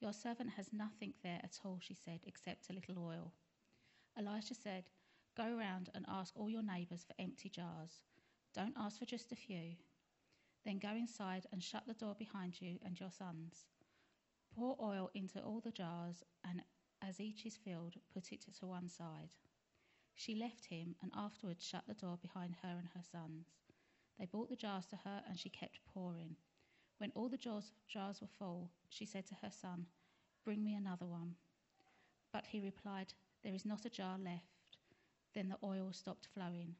Your 0.00 0.12
servant 0.12 0.50
has 0.56 0.72
nothing 0.72 1.14
there 1.22 1.40
at 1.42 1.58
all, 1.64 1.78
she 1.80 1.94
said, 1.94 2.20
except 2.26 2.70
a 2.70 2.72
little 2.72 2.98
oil. 2.98 3.32
Elisha 4.18 4.54
said, 4.54 4.84
Go 5.36 5.56
round 5.56 5.90
and 5.94 6.04
ask 6.08 6.32
all 6.36 6.48
your 6.48 6.62
neighbours 6.62 7.04
for 7.04 7.14
empty 7.18 7.48
jars 7.48 8.02
don't 8.56 8.74
ask 8.78 8.98
for 8.98 9.04
just 9.04 9.32
a 9.32 9.36
few. 9.36 9.76
Then 10.64 10.78
go 10.78 10.88
inside 10.88 11.44
and 11.52 11.62
shut 11.62 11.82
the 11.86 11.92
door 11.92 12.16
behind 12.18 12.58
you 12.58 12.78
and 12.82 12.98
your 12.98 13.10
sons. 13.10 13.66
Pour 14.54 14.78
oil 14.80 15.10
into 15.14 15.40
all 15.40 15.60
the 15.60 15.70
jars, 15.70 16.22
and 16.42 16.62
as 17.02 17.20
each 17.20 17.46
is 17.46 17.56
filled, 17.56 17.94
put 18.12 18.32
it 18.32 18.44
to 18.58 18.66
one 18.66 18.88
side. 18.88 19.30
She 20.14 20.34
left 20.34 20.66
him 20.66 20.96
and 21.02 21.12
afterwards 21.14 21.64
shut 21.64 21.84
the 21.86 21.94
door 21.94 22.18
behind 22.20 22.56
her 22.62 22.76
and 22.78 22.88
her 22.94 23.02
sons. 23.02 23.46
They 24.18 24.24
brought 24.24 24.48
the 24.48 24.56
jars 24.56 24.86
to 24.86 24.96
her, 24.96 25.22
and 25.28 25.38
she 25.38 25.50
kept 25.50 25.84
pouring. 25.92 26.36
When 26.98 27.12
all 27.14 27.28
the 27.28 27.36
jars, 27.36 27.72
jars 27.86 28.20
were 28.22 28.28
full, 28.38 28.70
she 28.88 29.04
said 29.04 29.26
to 29.26 29.34
her 29.42 29.50
son, 29.50 29.86
Bring 30.44 30.64
me 30.64 30.74
another 30.74 31.06
one. 31.06 31.34
But 32.32 32.46
he 32.46 32.60
replied, 32.60 33.12
There 33.42 33.54
is 33.54 33.66
not 33.66 33.84
a 33.84 33.90
jar 33.90 34.18
left. 34.18 34.78
Then 35.34 35.48
the 35.50 35.58
oil 35.62 35.92
stopped 35.92 36.28
flowing. 36.32 36.76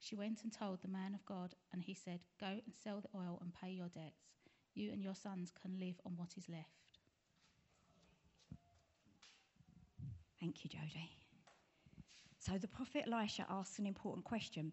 She 0.00 0.16
went 0.16 0.42
and 0.42 0.52
told 0.52 0.82
the 0.82 0.88
man 0.88 1.14
of 1.14 1.24
God, 1.24 1.54
and 1.72 1.82
he 1.82 1.94
said, 1.94 2.20
Go 2.40 2.46
and 2.46 2.74
sell 2.74 3.00
the 3.00 3.16
oil 3.16 3.38
and 3.40 3.54
pay 3.54 3.70
your 3.70 3.88
debts. 3.88 4.34
You 4.74 4.90
and 4.90 5.02
your 5.02 5.14
sons 5.14 5.52
can 5.62 5.78
live 5.78 6.00
on 6.04 6.16
what 6.16 6.36
is 6.36 6.48
left. 6.48 6.83
Thank 10.44 10.62
you, 10.62 10.68
Jody. 10.68 11.10
So 12.38 12.58
the 12.58 12.68
prophet 12.68 13.04
Elisha 13.10 13.46
asks 13.48 13.78
an 13.78 13.86
important 13.86 14.26
question 14.26 14.72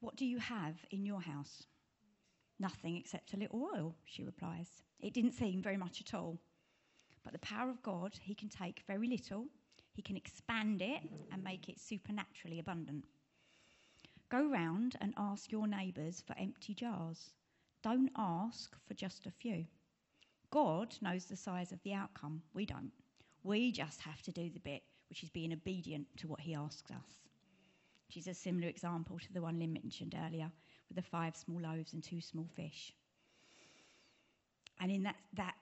What 0.00 0.14
do 0.14 0.26
you 0.26 0.38
have 0.38 0.74
in 0.90 1.06
your 1.06 1.22
house? 1.22 1.62
Nothing 2.60 2.98
except 2.98 3.32
a 3.32 3.38
little 3.38 3.66
oil, 3.74 3.94
she 4.04 4.24
replies. 4.24 4.68
It 5.00 5.14
didn't 5.14 5.32
seem 5.32 5.62
very 5.62 5.78
much 5.78 6.02
at 6.02 6.12
all. 6.12 6.38
But 7.24 7.32
the 7.32 7.38
power 7.38 7.70
of 7.70 7.82
God, 7.82 8.12
He 8.20 8.34
can 8.34 8.50
take 8.50 8.82
very 8.86 9.08
little, 9.08 9.46
He 9.94 10.02
can 10.02 10.18
expand 10.18 10.82
it 10.82 11.00
and 11.32 11.42
make 11.42 11.70
it 11.70 11.80
supernaturally 11.80 12.58
abundant. 12.58 13.06
Go 14.28 14.46
round 14.46 14.96
and 15.00 15.14
ask 15.16 15.50
your 15.50 15.66
neighbours 15.66 16.22
for 16.26 16.36
empty 16.38 16.74
jars. 16.74 17.30
Don't 17.82 18.10
ask 18.18 18.76
for 18.86 18.92
just 18.92 19.24
a 19.24 19.30
few. 19.30 19.64
God 20.50 20.94
knows 21.00 21.24
the 21.24 21.36
size 21.36 21.72
of 21.72 21.82
the 21.84 21.94
outcome. 21.94 22.42
We 22.52 22.66
don't. 22.66 22.92
We 23.42 23.72
just 23.72 24.02
have 24.02 24.20
to 24.24 24.32
do 24.32 24.50
the 24.50 24.60
bit, 24.60 24.82
which 25.08 25.22
is 25.22 25.30
being 25.30 25.52
obedient 25.52 26.06
to 26.18 26.28
what 26.28 26.40
He 26.40 26.54
asks 26.54 26.90
us. 26.90 27.20
Which 28.08 28.16
is 28.16 28.28
a 28.28 28.34
similar 28.34 28.68
example 28.68 29.18
to 29.18 29.32
the 29.32 29.42
one 29.42 29.58
Lynn 29.58 29.72
mentioned 29.72 30.14
earlier 30.26 30.50
with 30.88 30.96
the 30.96 31.02
five 31.02 31.36
small 31.36 31.60
loaves 31.60 31.92
and 31.92 32.02
two 32.02 32.20
small 32.20 32.48
fish. 32.54 32.92
And 34.80 34.90
in 34.90 35.02
that, 35.04 35.16
that 35.34 35.54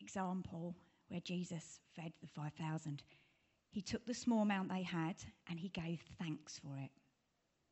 example 0.00 0.74
where 1.08 1.20
Jesus 1.20 1.80
fed 1.94 2.12
the 2.20 2.26
5,000, 2.28 3.02
he 3.70 3.80
took 3.80 4.04
the 4.06 4.14
small 4.14 4.42
amount 4.42 4.68
they 4.70 4.82
had 4.82 5.16
and 5.48 5.58
he 5.58 5.68
gave 5.68 6.00
thanks 6.18 6.58
for 6.58 6.76
it 6.78 6.90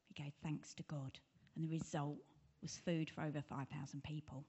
He 0.08 0.22
gave 0.22 0.32
thanks 0.42 0.74
to 0.74 0.82
God, 0.84 1.18
and 1.56 1.64
the 1.64 1.72
result 1.72 2.18
was 2.62 2.78
food 2.78 3.10
for 3.10 3.22
over 3.22 3.42
5,000 3.42 4.02
people 4.02 4.44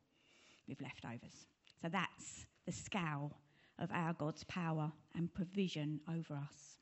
with 0.68 0.82
leftovers. 0.82 1.48
So 1.82 1.90
that's 1.90 2.46
the 2.66 2.72
scale 2.72 3.32
of 3.80 3.92
our 3.92 4.14
God's 4.14 4.44
power 4.46 4.92
and 5.16 5.34
provision 5.34 6.00
over 6.10 6.36
us. 6.36 6.78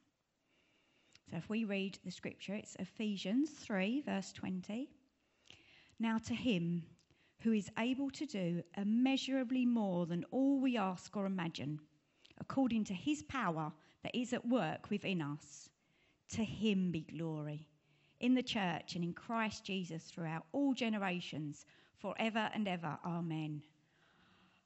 So 1.30 1.38
if 1.38 1.50
we 1.50 1.66
read 1.66 1.98
the 2.04 2.12
scripture, 2.12 2.54
it's 2.54 2.76
Ephesians 2.78 3.50
3, 3.50 4.02
verse 4.02 4.32
20. 4.34 4.90
Now 6.00 6.18
to 6.28 6.34
him 6.36 6.84
who 7.42 7.54
is 7.54 7.70
able 7.78 8.10
to 8.12 8.26
do 8.26 8.64
immeasurably 8.78 9.66
more 9.66 10.06
than 10.06 10.26
all 10.32 10.60
we 10.60 10.78
ask 10.78 11.16
or 11.16 11.26
imagine, 11.26 11.80
according 12.40 12.86
to 12.86 12.94
his 12.94 13.24
power 13.24 13.72
that 14.04 14.16
is 14.16 14.34
at 14.34 14.48
work 14.48 14.90
within 14.90 15.22
us, 15.22 15.70
to 16.30 16.44
him 16.44 16.92
be 16.92 17.02
glory 17.02 17.68
in 18.20 18.34
the 18.34 18.44
church 18.44 18.96
and 18.96 19.04
in 19.04 19.14
Christ 19.14 19.66
Jesus 19.66 20.04
throughout 20.04 20.46
all 20.54 20.74
generations, 20.74 21.66
forever 22.00 22.50
and 22.54 22.68
ever. 22.68 22.98
Amen. 23.06 23.62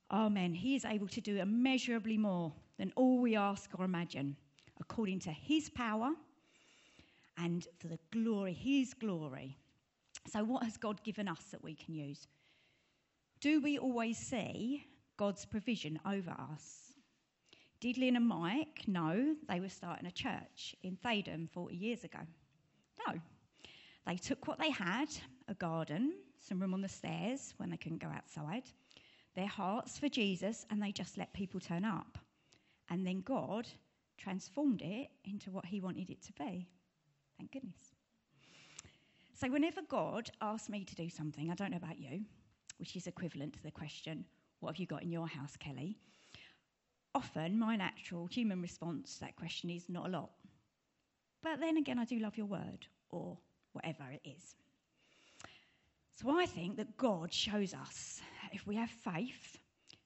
Oh, 0.09 0.27
Amen. 0.27 0.53
He 0.53 0.75
is 0.75 0.85
able 0.85 1.07
to 1.09 1.21
do 1.21 1.37
immeasurably 1.37 2.17
more 2.17 2.53
than 2.77 2.93
all 2.95 3.19
we 3.19 3.35
ask 3.35 3.69
or 3.77 3.83
imagine, 3.83 4.37
according 4.79 5.19
to 5.21 5.31
his 5.31 5.69
power 5.69 6.11
and 7.37 7.67
for 7.77 7.87
the 7.87 7.99
glory, 8.11 8.53
his 8.53 8.93
glory. 8.93 9.57
So, 10.27 10.43
what 10.43 10.63
has 10.63 10.77
God 10.77 11.03
given 11.03 11.27
us 11.27 11.43
that 11.51 11.63
we 11.63 11.75
can 11.75 11.93
use? 11.93 12.27
Do 13.41 13.61
we 13.61 13.77
always 13.77 14.17
see 14.17 14.85
God's 15.17 15.45
provision 15.45 15.99
over 16.05 16.31
us? 16.31 16.93
Did 17.79 17.97
Lynn 17.97 18.15
and 18.15 18.27
Mike 18.27 18.87
know 18.87 19.35
they 19.47 19.59
were 19.59 19.69
starting 19.69 20.07
a 20.07 20.11
church 20.11 20.75
in 20.83 20.97
Theydon 20.97 21.49
40 21.51 21.75
years 21.75 22.03
ago? 22.03 22.19
No, 23.07 23.13
they 24.07 24.15
took 24.15 24.47
what 24.47 24.57
they 24.57 24.71
had 24.71 25.09
a 25.47 25.53
garden, 25.53 26.13
some 26.39 26.59
room 26.59 26.73
on 26.73 26.81
the 26.81 26.89
stairs 26.89 27.53
when 27.57 27.69
they 27.69 27.77
couldn't 27.77 28.01
go 28.01 28.07
outside. 28.07 28.63
Their 29.37 29.47
hearts 29.47 29.99
for 29.99 30.09
Jesus 30.09 30.65
and 30.69 30.81
they 30.81 30.91
just 30.91 31.17
let 31.17 31.31
people 31.31 31.59
turn 31.59 31.85
up. 31.85 32.17
And 32.89 33.05
then 33.05 33.21
God 33.21 33.67
transformed 34.17 34.81
it 34.81 35.09
into 35.23 35.51
what 35.51 35.65
He 35.65 35.79
wanted 35.79 36.09
it 36.09 36.23
to 36.23 36.33
be. 36.33 36.67
Thank 37.37 37.51
goodness. 37.51 37.93
So, 39.35 39.49
whenever 39.51 39.81
God 39.87 40.31
asks 40.41 40.69
me 40.69 40.83
to 40.83 40.95
do 40.95 41.09
something, 41.09 41.51
I 41.51 41.55
don't 41.55 41.69
know 41.69 41.77
about 41.77 41.99
you, 41.99 42.21
which 42.79 42.95
is 42.95 43.05
equivalent 43.05 43.53
to 43.53 43.63
the 43.63 43.71
question, 43.71 44.25
What 44.59 44.71
have 44.71 44.79
you 44.79 44.87
got 44.87 45.03
in 45.03 45.11
your 45.11 45.27
house, 45.27 45.55
Kelly? 45.55 45.99
Often, 47.13 47.59
my 47.59 47.75
natural 47.75 48.25
human 48.25 48.59
response 48.61 49.15
to 49.15 49.19
that 49.21 49.35
question 49.35 49.69
is 49.69 49.87
not 49.87 50.07
a 50.07 50.09
lot. 50.09 50.31
But 51.43 51.59
then 51.59 51.77
again, 51.77 51.99
I 51.99 52.05
do 52.05 52.17
love 52.17 52.37
your 52.37 52.47
word, 52.47 52.87
or 53.11 53.37
whatever 53.73 54.03
it 54.11 54.27
is. 54.27 54.55
So 56.19 56.39
I 56.39 56.47
think 56.47 56.77
that 56.77 56.97
God 56.97 57.31
shows 57.31 57.75
us 57.75 58.21
if 58.57 58.65
we 58.65 58.75
have 58.75 58.89
faith 58.89 59.59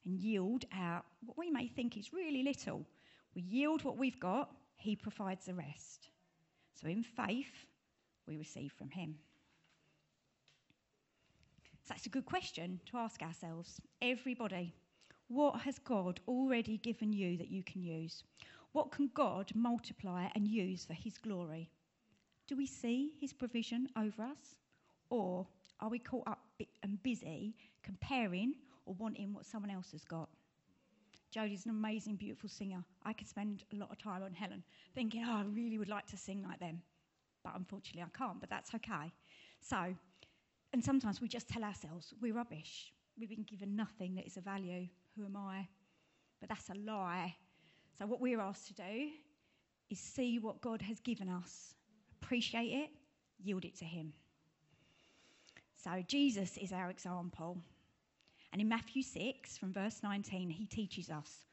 and 0.03 0.19
yield 0.19 0.65
out 0.77 1.05
what 1.25 1.37
we 1.37 1.49
may 1.49 1.67
think 1.69 1.95
is 1.95 2.11
really 2.11 2.43
little, 2.43 2.85
we 3.33 3.41
yield 3.43 3.81
what 3.85 3.97
we've 3.97 4.19
got, 4.19 4.51
He 4.75 4.93
provides 4.93 5.45
the 5.45 5.53
rest. 5.53 6.09
So 6.73 6.89
in 6.89 7.01
faith, 7.01 7.65
we 8.27 8.35
receive 8.35 8.73
from 8.73 8.89
Him. 8.89 9.15
So 11.83 11.93
that's 11.93 12.07
a 12.07 12.09
good 12.09 12.25
question 12.25 12.81
to 12.87 12.97
ask 12.97 13.21
ourselves. 13.21 13.79
Everybody, 14.01 14.73
what 15.29 15.61
has 15.61 15.79
God 15.79 16.19
already 16.27 16.77
given 16.77 17.13
you 17.13 17.37
that 17.37 17.51
you 17.51 17.63
can 17.63 17.81
use? 17.81 18.25
What 18.73 18.91
can 18.91 19.09
God 19.13 19.49
multiply 19.55 20.27
and 20.35 20.45
use 20.45 20.83
for 20.83 20.93
His 20.93 21.17
glory? 21.17 21.69
Do 22.49 22.57
we 22.57 22.65
see 22.65 23.13
His 23.21 23.31
provision 23.31 23.87
over 23.97 24.23
us? 24.23 24.57
Or 25.09 25.47
are 25.79 25.89
we 25.89 25.99
caught 25.99 26.27
up 26.27 26.39
and 26.83 27.01
busy 27.01 27.55
comparing 27.83 28.53
or 28.85 28.93
wanting 28.95 29.33
what 29.33 29.45
someone 29.45 29.71
else 29.71 29.91
has 29.91 30.03
got? 30.03 30.29
Jodie's 31.33 31.65
an 31.65 31.71
amazing, 31.71 32.17
beautiful 32.17 32.49
singer. 32.49 32.83
I 33.03 33.13
could 33.13 33.27
spend 33.27 33.63
a 33.71 33.77
lot 33.77 33.89
of 33.91 33.97
time 33.97 34.21
on 34.23 34.33
Helen 34.33 34.63
thinking, 34.93 35.23
oh, 35.25 35.37
I 35.37 35.43
really 35.43 35.77
would 35.77 35.87
like 35.87 36.05
to 36.07 36.17
sing 36.17 36.43
like 36.47 36.59
them. 36.59 36.81
But 37.43 37.53
unfortunately, 37.55 38.03
I 38.03 38.17
can't, 38.17 38.39
but 38.39 38.49
that's 38.49 38.73
okay. 38.75 39.13
So, 39.61 39.95
and 40.73 40.83
sometimes 40.83 41.21
we 41.21 41.27
just 41.27 41.47
tell 41.47 41.63
ourselves 41.63 42.13
we're 42.21 42.33
rubbish. 42.33 42.91
We've 43.17 43.29
been 43.29 43.43
given 43.43 43.75
nothing 43.75 44.15
that 44.15 44.25
is 44.25 44.37
of 44.37 44.43
value. 44.43 44.87
Who 45.15 45.25
am 45.25 45.37
I? 45.37 45.67
But 46.39 46.49
that's 46.49 46.69
a 46.69 46.73
lie. 46.73 47.35
So, 47.97 48.05
what 48.05 48.19
we're 48.19 48.41
asked 48.41 48.67
to 48.67 48.73
do 48.73 49.09
is 49.89 49.99
see 49.99 50.39
what 50.39 50.61
God 50.61 50.81
has 50.81 50.99
given 50.99 51.29
us, 51.29 51.75
appreciate 52.21 52.73
it, 52.73 52.89
yield 53.43 53.65
it 53.65 53.75
to 53.77 53.85
Him. 53.85 54.13
So, 55.83 56.03
Jesus 56.07 56.57
is 56.57 56.71
our 56.71 56.91
example. 56.91 57.57
And 58.51 58.61
in 58.61 58.69
Matthew 58.69 59.01
6, 59.01 59.57
from 59.57 59.73
verse 59.73 60.01
19, 60.03 60.51
he 60.51 60.65
teaches 60.67 61.09
us 61.09 61.45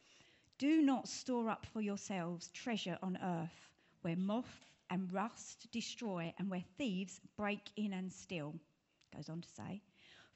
Do 0.58 0.82
not 0.82 1.08
store 1.08 1.48
up 1.48 1.64
for 1.72 1.80
yourselves 1.80 2.48
treasure 2.48 2.98
on 3.02 3.18
earth, 3.22 3.70
where 4.02 4.16
moth 4.16 4.66
and 4.90 5.10
rust 5.14 5.68
destroy, 5.72 6.34
and 6.38 6.50
where 6.50 6.64
thieves 6.76 7.20
break 7.38 7.70
in 7.76 7.94
and 7.94 8.12
steal. 8.12 8.54
Goes 9.16 9.30
on 9.30 9.40
to 9.40 9.48
say, 9.48 9.80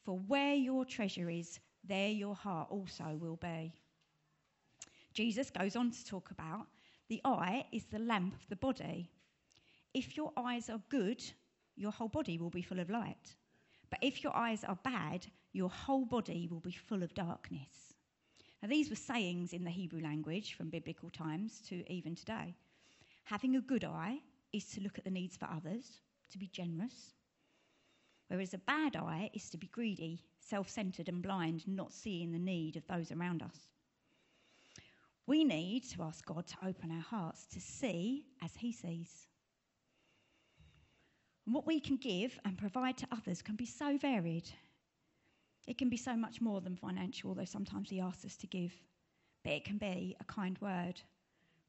For 0.04 0.18
where 0.26 0.54
your 0.54 0.87
treasure 0.87 1.28
is, 1.28 1.61
there 1.84 2.08
your 2.08 2.34
heart 2.34 2.68
also 2.70 3.18
will 3.20 3.37
be. 3.37 3.75
Jesus 5.12 5.50
goes 5.50 5.76
on 5.76 5.90
to 5.90 6.06
talk 6.06 6.30
about 6.30 6.66
the 7.08 7.20
eye 7.26 7.66
is 7.72 7.84
the 7.84 7.99
lamp 7.99 8.32
of 8.32 8.49
the 8.49 8.56
body. 8.56 9.11
If 9.92 10.16
your 10.16 10.32
eyes 10.34 10.70
are 10.70 10.80
good, 10.88 11.22
your 11.76 11.92
whole 11.92 12.08
body 12.08 12.38
will 12.38 12.49
be 12.49 12.62
full 12.62 12.80
of 12.80 12.88
light. 12.88 13.34
But 13.92 14.02
if 14.02 14.25
your 14.25 14.34
eyes 14.34 14.64
are 14.64 14.78
bad, 14.82 15.26
your 15.52 15.68
whole 15.68 16.06
body 16.06 16.49
will 16.50 16.61
be 16.61 16.72
full 16.72 17.02
of 17.02 17.12
darkness. 17.12 17.92
Now, 18.62 18.70
these 18.70 18.88
were 18.88 18.96
sayings 18.96 19.52
in 19.52 19.64
the 19.64 19.70
Hebrew 19.70 20.00
language 20.00 20.54
from 20.54 20.70
biblical 20.70 21.11
times 21.11 21.61
to 21.68 21.92
even 21.92 22.14
today. 22.14 22.54
Having 23.25 23.56
a 23.56 23.61
good 23.61 23.84
eye 23.84 24.20
is 24.50 24.64
to 24.70 24.80
look 24.80 24.96
at 24.96 25.04
the 25.04 25.11
needs 25.11 25.37
for 25.37 25.44
others, 25.44 26.00
to 26.30 26.38
be 26.38 26.46
generous, 26.46 27.12
whereas 28.28 28.55
a 28.55 28.59
bad 28.59 28.96
eye 28.96 29.28
is 29.35 29.50
to 29.50 29.59
be 29.59 29.66
greedy, 29.66 30.24
self 30.40 30.70
centered, 30.70 31.11
and 31.11 31.22
blind, 31.22 31.68
not 31.68 31.92
seeing 31.92 32.33
the 32.33 32.38
need 32.38 32.76
of 32.76 32.87
those 32.87 33.12
around 33.12 33.42
us. 33.42 33.68
We 35.26 35.44
need 35.44 35.85
to 35.90 36.02
ask 36.02 36.24
God 36.24 36.46
to 36.46 36.66
open 36.66 36.90
our 36.90 37.02
hearts 37.02 37.44
to 37.52 37.61
see 37.61 38.24
as 38.42 38.57
He 38.57 38.72
sees. 38.72 39.26
And 41.46 41.55
what 41.55 41.66
we 41.66 41.81
can 41.81 41.96
give 41.96 42.38
and 42.44 42.57
provide 42.57 42.98
to 42.98 43.09
others 43.11 43.42
can 43.42 43.57
be 43.57 43.66
so 43.66 43.98
varied. 43.98 44.48
It 45.66 45.78
can 45.78 45.88
be 45.88 45.96
so 45.96 46.16
much 46.16 46.40
more 46.40 46.61
than 46.61 46.76
financial, 46.76 47.31
although 47.31 47.44
sometimes 47.44 47.90
He 47.90 48.00
asks 48.00 48.24
us 48.24 48.37
to 48.37 48.46
give. 48.46 48.72
But 49.44 49.55
it 49.55 49.64
can 49.64 49.78
be 49.78 50.16
a 50.20 50.24
kind 50.24 50.57
word, 50.61 51.00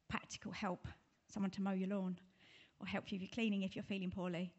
practical 0.08 0.52
help, 0.52 0.86
someone 1.32 1.50
to 1.52 1.62
mow 1.62 1.72
your 1.72 1.88
lawn, 1.88 2.18
or 2.80 2.86
help 2.86 3.10
you 3.10 3.16
with 3.16 3.22
your 3.22 3.34
cleaning 3.34 3.62
if 3.62 3.74
you're 3.74 3.82
feeling 3.82 4.10
poorly, 4.10 4.52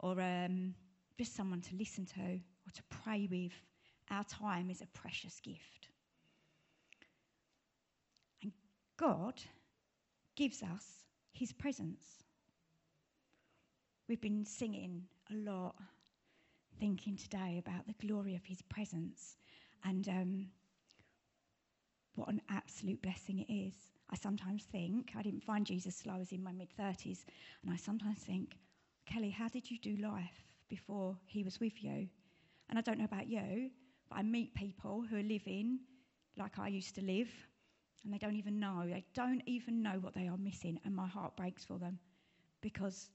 or 0.00 0.20
um, 0.20 0.74
just 1.18 1.34
someone 1.34 1.60
to 1.60 1.76
listen 1.76 2.06
to 2.06 2.20
or 2.20 2.72
to 2.74 2.82
pray 2.90 3.28
with. 3.30 3.52
Our 4.10 4.24
time 4.24 4.70
is 4.70 4.82
a 4.82 4.86
precious 4.86 5.40
gift. 5.40 5.88
And 8.42 8.52
God 8.96 9.34
gives 10.36 10.62
us 10.62 10.84
His 11.32 11.52
presence. 11.52 12.25
We've 14.08 14.20
been 14.20 14.44
singing 14.44 15.02
a 15.32 15.34
lot, 15.34 15.74
thinking 16.78 17.16
today 17.16 17.60
about 17.64 17.88
the 17.88 18.06
glory 18.06 18.36
of 18.36 18.44
His 18.44 18.62
presence 18.62 19.36
and 19.84 20.08
um, 20.08 20.46
what 22.14 22.28
an 22.28 22.40
absolute 22.48 23.02
blessing 23.02 23.40
it 23.40 23.52
is. 23.52 23.74
I 24.08 24.14
sometimes 24.14 24.62
think, 24.62 25.10
I 25.18 25.22
didn't 25.22 25.42
find 25.42 25.66
Jesus 25.66 25.98
till 25.98 26.12
I 26.12 26.18
was 26.18 26.30
in 26.30 26.40
my 26.40 26.52
mid 26.52 26.68
30s, 26.78 27.24
and 27.64 27.72
I 27.72 27.76
sometimes 27.76 28.18
think, 28.18 28.56
Kelly, 29.06 29.30
how 29.30 29.48
did 29.48 29.68
you 29.68 29.78
do 29.80 29.96
life 29.96 30.44
before 30.68 31.16
He 31.26 31.42
was 31.42 31.58
with 31.58 31.82
you? 31.82 32.08
And 32.68 32.78
I 32.78 32.82
don't 32.82 32.98
know 32.98 33.06
about 33.06 33.26
you, 33.26 33.70
but 34.08 34.18
I 34.20 34.22
meet 34.22 34.54
people 34.54 35.04
who 35.10 35.16
are 35.16 35.22
living 35.24 35.80
like 36.38 36.60
I 36.60 36.68
used 36.68 36.94
to 36.94 37.02
live, 37.02 37.28
and 38.04 38.14
they 38.14 38.18
don't 38.18 38.36
even 38.36 38.60
know. 38.60 38.84
They 38.86 39.04
don't 39.14 39.42
even 39.46 39.82
know 39.82 39.98
what 40.00 40.14
they 40.14 40.28
are 40.28 40.36
missing, 40.36 40.78
and 40.84 40.94
my 40.94 41.08
heart 41.08 41.36
breaks 41.36 41.64
for 41.64 41.80
them 41.80 41.98
because 42.60 43.10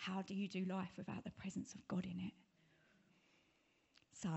how 0.00 0.22
do 0.22 0.34
you 0.34 0.48
do 0.48 0.64
life 0.64 0.92
without 0.96 1.22
the 1.24 1.30
presence 1.32 1.74
of 1.74 1.86
God 1.86 2.06
in 2.06 2.18
it? 2.20 2.32
So 4.14 4.30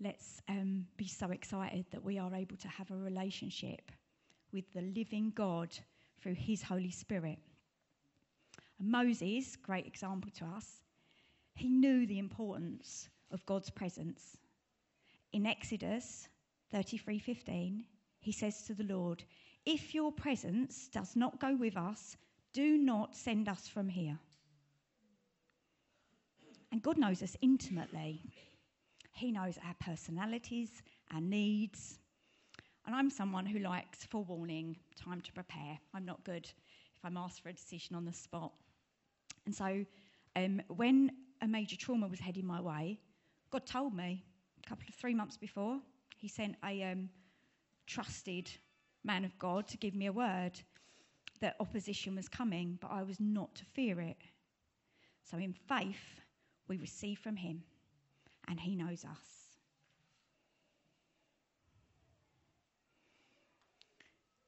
let's 0.00 0.40
um, 0.48 0.86
be 0.96 1.06
so 1.06 1.30
excited 1.30 1.84
that 1.90 2.02
we 2.02 2.18
are 2.18 2.34
able 2.34 2.56
to 2.56 2.68
have 2.68 2.90
a 2.90 2.96
relationship 2.96 3.92
with 4.52 4.64
the 4.72 4.80
living 4.80 5.32
God 5.34 5.68
through 6.22 6.34
his 6.34 6.62
Holy 6.62 6.90
Spirit. 6.90 7.38
And 8.78 8.90
Moses, 8.90 9.54
great 9.56 9.86
example 9.86 10.30
to 10.38 10.46
us, 10.46 10.80
he 11.54 11.68
knew 11.68 12.06
the 12.06 12.18
importance 12.18 13.10
of 13.32 13.44
God's 13.44 13.68
presence. 13.68 14.38
In 15.32 15.44
Exodus 15.44 16.26
33:15, 16.72 17.84
he 18.20 18.32
says 18.32 18.62
to 18.62 18.74
the 18.74 18.84
Lord, 18.84 19.24
"If 19.66 19.94
your 19.94 20.10
presence 20.10 20.88
does 20.88 21.16
not 21.16 21.38
go 21.38 21.54
with 21.54 21.76
us, 21.76 22.16
do 22.54 22.78
not 22.78 23.14
send 23.14 23.46
us 23.48 23.68
from 23.68 23.90
here." 23.90 24.18
And 26.74 26.82
God 26.82 26.98
knows 26.98 27.22
us 27.22 27.36
intimately. 27.40 28.20
He 29.12 29.30
knows 29.30 29.56
our 29.64 29.76
personalities, 29.78 30.82
our 31.12 31.20
needs. 31.20 32.00
And 32.84 32.96
I'm 32.96 33.10
someone 33.10 33.46
who 33.46 33.60
likes 33.60 34.04
forewarning, 34.06 34.76
time 34.96 35.20
to 35.20 35.32
prepare. 35.32 35.78
I'm 35.94 36.04
not 36.04 36.24
good 36.24 36.46
if 36.96 37.04
I'm 37.04 37.16
asked 37.16 37.44
for 37.44 37.48
a 37.48 37.52
decision 37.52 37.94
on 37.94 38.04
the 38.04 38.12
spot. 38.12 38.50
And 39.46 39.54
so 39.54 39.84
um, 40.34 40.60
when 40.66 41.12
a 41.42 41.46
major 41.46 41.76
trauma 41.76 42.08
was 42.08 42.18
heading 42.18 42.44
my 42.44 42.60
way, 42.60 42.98
God 43.52 43.66
told 43.66 43.94
me 43.94 44.24
a 44.58 44.68
couple 44.68 44.86
of 44.88 44.96
three 44.96 45.14
months 45.14 45.36
before, 45.36 45.78
He 46.16 46.26
sent 46.26 46.56
a 46.64 46.82
um, 46.82 47.08
trusted 47.86 48.50
man 49.04 49.24
of 49.24 49.38
God 49.38 49.68
to 49.68 49.76
give 49.76 49.94
me 49.94 50.06
a 50.06 50.12
word 50.12 50.60
that 51.40 51.54
opposition 51.60 52.16
was 52.16 52.28
coming, 52.28 52.78
but 52.80 52.90
I 52.90 53.04
was 53.04 53.20
not 53.20 53.54
to 53.54 53.64
fear 53.64 54.00
it. 54.00 54.22
So 55.22 55.38
in 55.38 55.52
faith, 55.52 56.23
we 56.68 56.76
receive 56.78 57.18
from 57.18 57.36
Him, 57.36 57.62
and 58.48 58.58
He 58.58 58.74
knows 58.74 59.04
us. 59.04 59.44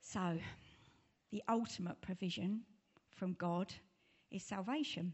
So, 0.01 0.39
the 1.31 1.43
ultimate 1.49 2.01
provision 2.01 2.63
from 3.11 3.35
God 3.35 3.73
is 4.31 4.43
salvation. 4.43 5.13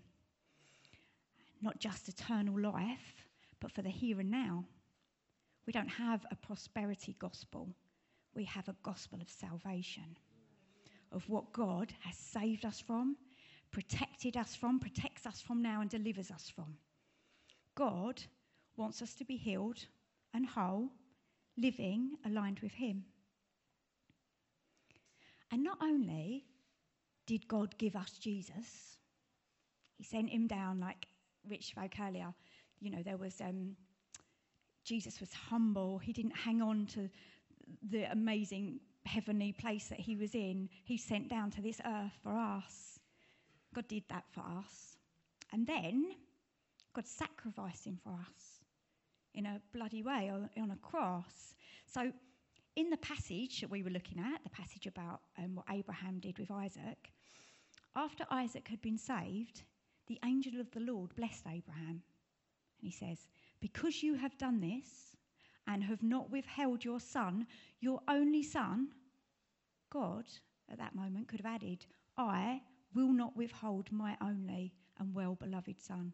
Not 1.60 1.80
just 1.80 2.08
eternal 2.08 2.60
life, 2.60 3.26
but 3.60 3.72
for 3.72 3.82
the 3.82 3.88
here 3.88 4.20
and 4.20 4.30
now. 4.30 4.64
We 5.66 5.72
don't 5.72 5.88
have 5.88 6.26
a 6.30 6.36
prosperity 6.36 7.16
gospel, 7.18 7.68
we 8.34 8.44
have 8.44 8.68
a 8.68 8.76
gospel 8.82 9.20
of 9.20 9.30
salvation, 9.30 10.16
of 11.12 11.28
what 11.28 11.52
God 11.52 11.92
has 12.00 12.16
saved 12.16 12.64
us 12.64 12.80
from, 12.80 13.16
protected 13.70 14.36
us 14.36 14.54
from, 14.54 14.78
protects 14.78 15.26
us 15.26 15.40
from 15.40 15.62
now, 15.62 15.80
and 15.80 15.90
delivers 15.90 16.30
us 16.30 16.50
from. 16.54 16.76
God 17.74 18.22
wants 18.76 19.02
us 19.02 19.14
to 19.14 19.24
be 19.24 19.36
healed 19.36 19.86
and 20.34 20.46
whole 20.46 20.90
living 21.56 22.16
aligned 22.24 22.60
with 22.60 22.72
Him. 22.72 23.04
And 25.50 25.62
not 25.62 25.78
only 25.82 26.44
did 27.26 27.46
God 27.48 27.76
give 27.78 27.96
us 27.96 28.18
Jesus, 28.18 28.96
He 29.96 30.04
sent 30.04 30.30
Him 30.30 30.46
down, 30.46 30.80
like 30.80 31.06
Rich 31.48 31.66
spoke 31.66 31.92
earlier. 32.00 32.32
You 32.80 32.90
know, 32.90 33.02
there 33.02 33.16
was. 33.16 33.40
Um, 33.40 33.76
Jesus 34.84 35.20
was 35.20 35.32
humble. 35.32 35.98
He 35.98 36.12
didn't 36.12 36.36
hang 36.36 36.60
on 36.60 36.86
to 36.86 37.08
the 37.88 38.10
amazing 38.10 38.80
heavenly 39.04 39.52
place 39.52 39.88
that 39.88 40.00
he 40.00 40.16
was 40.16 40.34
in. 40.34 40.68
He 40.84 40.96
sent 40.96 41.28
down 41.28 41.50
to 41.52 41.62
this 41.62 41.80
earth 41.84 42.12
for 42.22 42.36
us. 42.36 42.98
God 43.74 43.88
did 43.88 44.04
that 44.08 44.24
for 44.32 44.40
us. 44.40 44.96
And 45.52 45.66
then 45.66 46.16
God 46.94 47.06
sacrificing 47.06 47.98
for 48.02 48.12
us 48.12 48.60
in 49.34 49.46
a 49.46 49.60
bloody 49.72 50.02
way 50.02 50.30
on, 50.30 50.70
a 50.70 50.76
cross. 50.76 51.54
So, 51.86 52.12
in 52.76 52.90
the 52.90 52.96
passage 52.98 53.60
that 53.60 53.70
we 53.70 53.82
were 53.82 53.90
looking 53.90 54.18
at, 54.18 54.42
the 54.42 54.50
passage 54.50 54.86
about 54.86 55.20
um, 55.38 55.56
what 55.56 55.66
Abraham 55.70 56.18
did 56.20 56.38
with 56.38 56.50
Isaac, 56.50 57.12
after 57.94 58.24
Isaac 58.30 58.66
had 58.68 58.80
been 58.80 58.96
saved, 58.96 59.62
the 60.06 60.18
angel 60.24 60.60
of 60.60 60.70
the 60.70 60.80
Lord 60.80 61.14
blessed 61.14 61.46
Abraham. 61.46 62.02
And 62.80 62.80
he 62.80 62.90
says, 62.90 63.28
Because 63.60 64.02
you 64.02 64.14
have 64.14 64.36
done 64.38 64.60
this 64.60 65.14
and 65.66 65.84
have 65.84 66.02
not 66.02 66.30
withheld 66.30 66.84
your 66.84 67.00
son, 67.00 67.46
your 67.80 68.00
only 68.08 68.42
son, 68.42 68.88
God 69.90 70.24
at 70.70 70.78
that 70.78 70.94
moment 70.94 71.28
could 71.28 71.40
have 71.40 71.54
added, 71.54 71.86
I 72.16 72.62
will 72.94 73.12
not 73.12 73.36
withhold 73.36 73.92
my 73.92 74.16
only 74.22 74.72
and 74.98 75.14
well 75.14 75.34
beloved 75.34 75.80
son. 75.80 76.12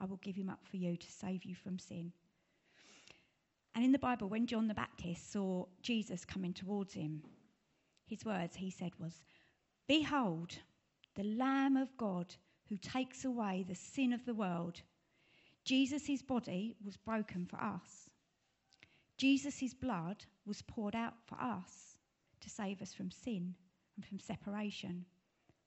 I 0.00 0.04
will 0.04 0.18
give 0.18 0.36
him 0.36 0.48
up 0.48 0.60
for 0.68 0.76
you 0.76 0.96
to 0.96 1.12
save 1.12 1.44
you 1.44 1.54
from 1.54 1.78
sin. 1.78 2.12
And 3.74 3.84
in 3.84 3.92
the 3.92 3.98
Bible, 3.98 4.28
when 4.28 4.46
John 4.46 4.68
the 4.68 4.74
Baptist 4.74 5.32
saw 5.32 5.66
Jesus 5.82 6.24
coming 6.24 6.52
towards 6.52 6.94
him, 6.94 7.22
his 8.06 8.24
words 8.24 8.56
he 8.56 8.70
said 8.70 8.92
was, 8.98 9.20
Behold, 9.86 10.58
the 11.14 11.24
Lamb 11.24 11.76
of 11.76 11.96
God 11.96 12.34
who 12.68 12.76
takes 12.76 13.24
away 13.24 13.64
the 13.66 13.74
sin 13.74 14.12
of 14.12 14.24
the 14.24 14.34
world. 14.34 14.80
Jesus' 15.64 16.22
body 16.22 16.74
was 16.84 16.96
broken 16.96 17.46
for 17.46 17.60
us. 17.60 18.10
Jesus' 19.18 19.74
blood 19.74 20.24
was 20.44 20.62
poured 20.62 20.94
out 20.94 21.14
for 21.26 21.40
us 21.40 21.96
to 22.40 22.50
save 22.50 22.82
us 22.82 22.92
from 22.92 23.10
sin 23.10 23.54
and 23.96 24.04
from 24.04 24.18
separation 24.18 25.04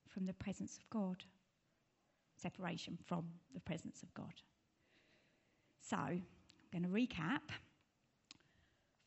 from 0.10 0.26
the 0.26 0.34
presence 0.34 0.78
of 0.78 0.90
God. 0.90 1.24
Separation 2.42 2.98
from 3.06 3.26
the 3.54 3.60
presence 3.60 4.04
of 4.04 4.14
God. 4.14 4.34
So, 5.82 5.98
I'm 5.98 6.24
going 6.72 6.84
to 6.84 6.90
recap. 6.90 7.42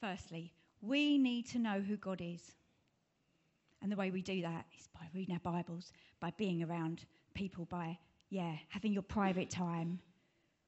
Firstly, 0.00 0.52
we 0.80 1.16
need 1.16 1.46
to 1.48 1.58
know 1.58 1.80
who 1.80 1.96
God 1.96 2.20
is. 2.20 2.42
And 3.80 3.90
the 3.90 3.96
way 3.96 4.10
we 4.10 4.22
do 4.22 4.42
that 4.42 4.66
is 4.78 4.88
by 4.94 5.06
reading 5.14 5.34
our 5.34 5.52
Bibles, 5.52 5.92
by 6.20 6.32
being 6.36 6.62
around 6.62 7.04
people, 7.34 7.64
by, 7.66 7.98
yeah, 8.30 8.54
having 8.68 8.92
your 8.92 9.02
private 9.02 9.48
time, 9.48 9.98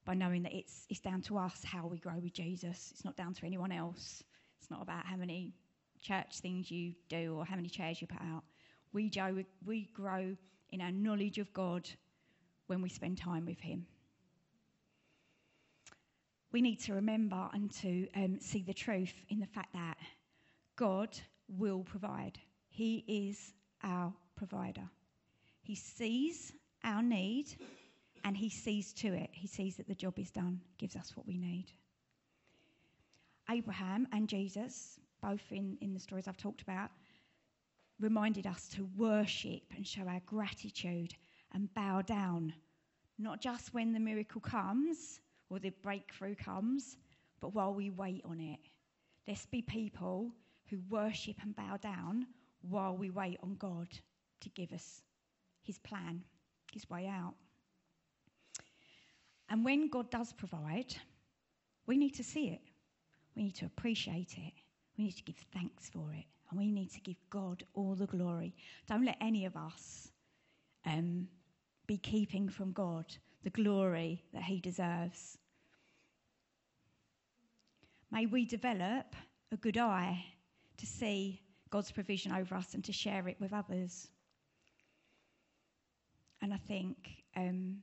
by 0.04 0.14
knowing 0.14 0.42
that 0.44 0.52
it's, 0.52 0.86
it's 0.88 1.00
down 1.00 1.20
to 1.22 1.38
us 1.38 1.62
how 1.64 1.86
we 1.86 1.98
grow 1.98 2.18
with 2.22 2.32
Jesus. 2.32 2.90
It's 2.92 3.04
not 3.04 3.16
down 3.16 3.34
to 3.34 3.46
anyone 3.46 3.72
else. 3.72 4.22
It's 4.60 4.70
not 4.70 4.82
about 4.82 5.04
how 5.04 5.16
many 5.16 5.52
church 6.00 6.38
things 6.40 6.70
you 6.70 6.94
do 7.08 7.34
or 7.36 7.44
how 7.44 7.56
many 7.56 7.68
chairs 7.68 8.00
you 8.00 8.06
put 8.06 8.20
out. 8.20 8.44
We, 8.92 9.08
Joe, 9.08 9.44
we 9.64 9.90
grow 9.94 10.36
in 10.70 10.80
our 10.80 10.92
knowledge 10.92 11.38
of 11.38 11.52
God 11.52 11.88
when 12.66 12.82
we 12.82 12.88
spend 12.88 13.18
time 13.18 13.46
with 13.46 13.60
Him. 13.60 13.86
We 16.52 16.62
need 16.62 16.80
to 16.84 16.94
remember 16.94 17.48
and 17.52 17.70
to 17.82 18.06
um, 18.14 18.38
see 18.40 18.62
the 18.62 18.74
truth 18.74 19.12
in 19.28 19.40
the 19.40 19.46
fact 19.46 19.72
that 19.72 19.96
God 20.76 21.08
will 21.48 21.82
provide. 21.82 22.38
He 22.68 23.04
is 23.08 23.52
our 23.82 24.12
provider. 24.36 24.88
He 25.62 25.74
sees 25.74 26.52
our 26.84 27.02
need 27.02 27.46
and 28.24 28.36
he 28.36 28.50
sees 28.50 28.92
to 28.94 29.08
it. 29.08 29.30
He 29.32 29.48
sees 29.48 29.76
that 29.76 29.88
the 29.88 29.94
job 29.94 30.18
is 30.18 30.30
done, 30.30 30.60
gives 30.78 30.96
us 30.96 31.12
what 31.16 31.26
we 31.26 31.38
need. 31.38 31.66
Abraham 33.50 34.06
and 34.12 34.28
Jesus, 34.28 34.98
both 35.22 35.42
in, 35.50 35.76
in 35.80 35.92
the 35.92 36.00
stories 36.00 36.26
I've 36.26 36.36
talked 36.36 36.62
about, 36.62 36.90
reminded 38.00 38.46
us 38.46 38.68
to 38.76 38.88
worship 38.96 39.62
and 39.76 39.86
show 39.86 40.02
our 40.02 40.20
gratitude 40.26 41.14
and 41.54 41.72
bow 41.74 42.02
down, 42.02 42.52
not 43.18 43.40
just 43.40 43.72
when 43.72 43.92
the 43.92 44.00
miracle 44.00 44.40
comes 44.40 45.20
or 45.48 45.58
the 45.58 45.70
breakthrough 45.82 46.34
comes, 46.34 46.96
but 47.40 47.54
while 47.54 47.72
we 47.72 47.90
wait 47.90 48.22
on 48.24 48.40
it. 48.40 48.58
Let's 49.26 49.46
be 49.46 49.62
people 49.62 50.32
who 50.68 50.80
worship 50.90 51.36
and 51.42 51.54
bow 51.56 51.78
down 51.78 52.26
while 52.68 52.96
we 52.96 53.10
wait 53.10 53.38
on 53.42 53.56
God 53.56 53.88
to 54.40 54.48
give 54.50 54.72
us 54.72 55.02
his 55.62 55.78
plan, 55.78 56.22
his 56.72 56.88
way 56.90 57.06
out. 57.06 57.34
And 59.48 59.64
when 59.64 59.88
God 59.88 60.10
does 60.10 60.32
provide, 60.32 60.94
we 61.86 61.96
need 61.96 62.14
to 62.14 62.24
see 62.24 62.48
it. 62.48 62.60
We 63.36 63.44
need 63.44 63.54
to 63.56 63.66
appreciate 63.66 64.34
it. 64.36 64.52
We 64.96 65.04
need 65.04 65.16
to 65.16 65.22
give 65.22 65.36
thanks 65.52 65.90
for 65.90 66.12
it. 66.12 66.24
And 66.50 66.58
we 66.58 66.70
need 66.70 66.92
to 66.92 67.00
give 67.00 67.16
God 67.30 67.62
all 67.74 67.94
the 67.94 68.06
glory. 68.06 68.54
Don't 68.86 69.04
let 69.04 69.16
any 69.20 69.44
of 69.44 69.56
us 69.56 70.08
um, 70.86 71.28
be 71.86 71.98
keeping 71.98 72.48
from 72.48 72.72
God 72.72 73.06
the 73.42 73.50
glory 73.50 74.24
that 74.32 74.42
He 74.42 74.60
deserves. 74.60 75.38
May 78.10 78.26
we 78.26 78.44
develop 78.44 79.14
a 79.52 79.56
good 79.56 79.76
eye 79.76 80.24
to 80.76 80.86
see 80.86 81.40
God's 81.70 81.90
provision 81.90 82.32
over 82.32 82.54
us 82.54 82.74
and 82.74 82.84
to 82.84 82.92
share 82.92 83.28
it 83.28 83.36
with 83.40 83.52
others. 83.52 84.08
And 86.40 86.54
I 86.54 86.56
think 86.56 87.24
um, 87.36 87.78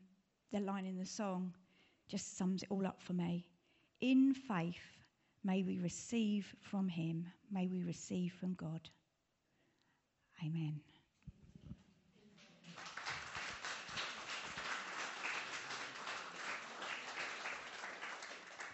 the 0.51 0.59
line 0.59 0.85
in 0.85 0.97
the 0.97 1.05
song 1.05 1.53
just 2.07 2.37
sums 2.37 2.63
it 2.63 2.71
all 2.71 2.85
up 2.85 3.01
for 3.01 3.13
me. 3.13 3.45
In 4.01 4.33
faith, 4.33 4.81
may 5.43 5.63
we 5.63 5.79
receive 5.79 6.53
from 6.61 6.87
Him, 6.87 7.27
may 7.51 7.67
we 7.67 7.83
receive 7.83 8.33
from 8.39 8.53
God. 8.53 8.89
Amen. 10.45 10.79